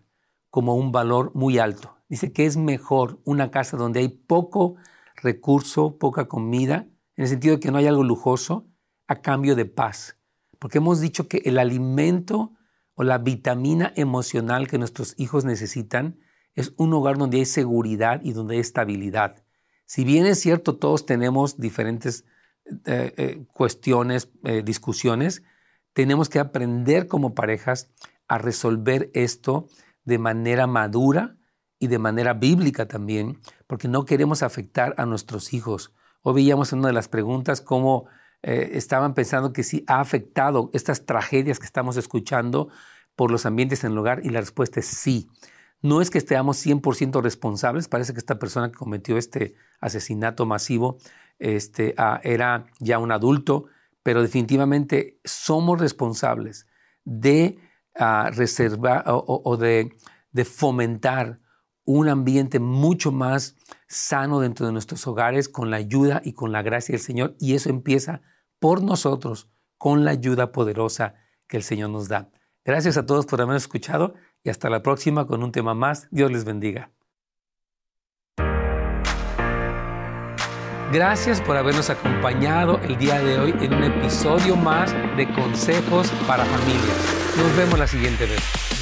como 0.49 0.75
un 0.75 0.91
valor 0.91 1.31
muy 1.36 1.60
alto. 1.60 1.97
Dice 2.10 2.31
que 2.31 2.45
es 2.45 2.57
mejor 2.57 3.19
una 3.25 3.51
casa 3.51 3.77
donde 3.77 3.99
hay 3.99 4.10
poco 4.10 4.75
recurso, 5.15 5.97
poca 5.97 6.27
comida, 6.27 6.88
en 7.15 7.23
el 7.23 7.27
sentido 7.27 7.55
de 7.55 7.60
que 7.60 7.71
no 7.71 7.77
hay 7.77 7.88
algo 7.88 8.03
lujoso, 8.03 8.67
a 9.07 9.21
cambio 9.21 9.55
de 9.55 9.65
paz. 9.65 10.17
Porque 10.60 10.79
hemos 10.79 11.01
dicho 11.01 11.27
que 11.27 11.41
el 11.45 11.60
alimento 11.60 12.53
o 12.95 13.03
la 13.03 13.19
vitamina 13.19 13.93
emocional 13.95 14.67
que 14.67 14.77
nuestros 14.77 15.13
hijos 15.17 15.45
necesitan 15.45 16.19
es 16.58 16.74
un 16.76 16.91
hogar 16.93 17.17
donde 17.17 17.38
hay 17.38 17.46
seguridad 17.46 18.20
y 18.24 18.34
donde 18.34 18.56
hay 18.56 18.62
estabilidad. 18.62 19.43
Si 19.86 20.04
bien 20.04 20.26
es 20.26 20.39
cierto, 20.39 20.76
todos 20.76 21.06
tenemos 21.06 21.60
diferentes 21.60 22.26
eh, 22.86 23.13
eh, 23.15 23.46
cuestiones, 23.54 24.30
eh, 24.43 24.63
discusiones, 24.63 25.43
tenemos 25.93 26.30
que 26.30 26.39
aprender 26.39 27.08
como 27.08 27.36
parejas 27.36 27.91
a 28.28 28.39
resolver 28.39 29.12
esto 29.13 29.67
de 30.04 30.17
manera 30.17 30.65
madura 30.65 31.38
y 31.80 31.88
de 31.88 32.00
manera 32.00 32.34
bíblica 32.34 32.88
también, 32.88 33.39
porque 33.67 33.88
no 33.88 34.06
queremos 34.06 34.41
afectar 34.41 34.96
a 34.98 35.06
nuestros 35.06 35.54
hijos. 35.54 35.93
Hoy 36.24 36.34
veíamos 36.34 36.74
en 36.74 36.80
una 36.80 36.88
de 36.88 36.96
las 36.96 37.08
preguntas 37.08 37.62
cómo 37.62 38.08
estaban 38.41 39.13
pensando 39.15 39.52
que 39.52 39.63
sí 39.63 39.84
ha 39.88 40.00
afectado 40.00 40.70
estas 40.74 41.06
tragedias 41.06 41.60
que 41.60 41.65
estamos 41.65 41.98
escuchando 41.98 42.70
por 43.15 43.32
los 43.32 43.46
ambientes 43.46 43.84
en 43.84 43.91
el 43.91 43.98
hogar 43.98 44.22
y 44.24 44.30
la 44.30 44.39
respuesta 44.39 44.80
es 44.80 44.86
sí. 44.86 45.28
No 45.82 46.02
es 46.02 46.10
que 46.10 46.18
estemos 46.18 46.66
100% 46.66 47.22
responsables, 47.22 47.88
parece 47.88 48.13
que 48.13 48.20
esta 48.20 48.40
persona 48.40 48.70
que 48.70 48.78
cometió 48.78 49.18
este 49.18 49.56
asesinato 49.80 50.46
masivo 50.46 50.98
este, 51.40 51.94
ah, 51.98 52.20
era 52.24 52.66
ya 52.80 52.98
un 53.00 53.12
adulto, 53.12 53.66
pero 54.02 54.22
definitivamente 54.22 55.20
somos 55.24 55.80
responsables 55.80 56.68
de 57.04 57.60
ah, 57.96 58.32
reservar 58.34 59.04
o, 59.08 59.58
de, 59.58 59.96
de 60.32 60.46
fomentar 60.46 61.40
un 61.84 62.10
ambiente 62.10 62.60
mucho 62.60 63.12
más 63.12 63.56
sano 63.88 64.40
dentro 64.40 64.66
de 64.66 64.74
nuestros 64.74 65.06
hogares 65.08 65.48
con 65.48 65.70
la 65.70 65.78
ayuda 65.78 66.22
y 66.24 66.34
con 66.34 66.52
la 66.52 66.62
gracia 66.62 66.94
del 66.94 67.02
Señor. 67.02 67.36
Y 67.40 67.54
eso 67.54 67.70
empieza 67.70 68.22
por 68.60 68.84
nosotros, 68.84 69.50
con 69.78 70.04
la 70.04 70.12
ayuda 70.12 70.52
poderosa 70.52 71.16
que 71.48 71.58
el 71.58 71.63
Señor 71.63 71.92
nos 71.92 72.10
da. 72.10 72.30
Gracias 72.66 72.98
a 72.98 73.06
todos 73.06 73.26
por 73.26 73.40
habernos 73.40 73.63
escuchado 73.63 74.16
y 74.47 74.49
hasta 74.49 74.69
la 74.69 74.81
próxima 74.81 75.27
con 75.27 75.43
un 75.43 75.51
tema 75.51 75.73
más. 75.73 76.07
Dios 76.10 76.31
les 76.31 76.45
bendiga. 76.45 76.89
Gracias 80.93 81.41
por 81.41 81.57
habernos 81.57 81.89
acompañado 81.89 82.79
el 82.79 82.97
día 82.97 83.19
de 83.19 83.38
hoy 83.39 83.53
en 83.60 83.73
un 83.73 83.83
episodio 83.83 84.55
más 84.55 84.93
de 85.17 85.29
Consejos 85.33 86.10
para 86.25 86.45
Familias. 86.45 87.36
Nos 87.36 87.57
vemos 87.57 87.77
la 87.77 87.88
siguiente 87.88 88.25
vez. 88.25 88.77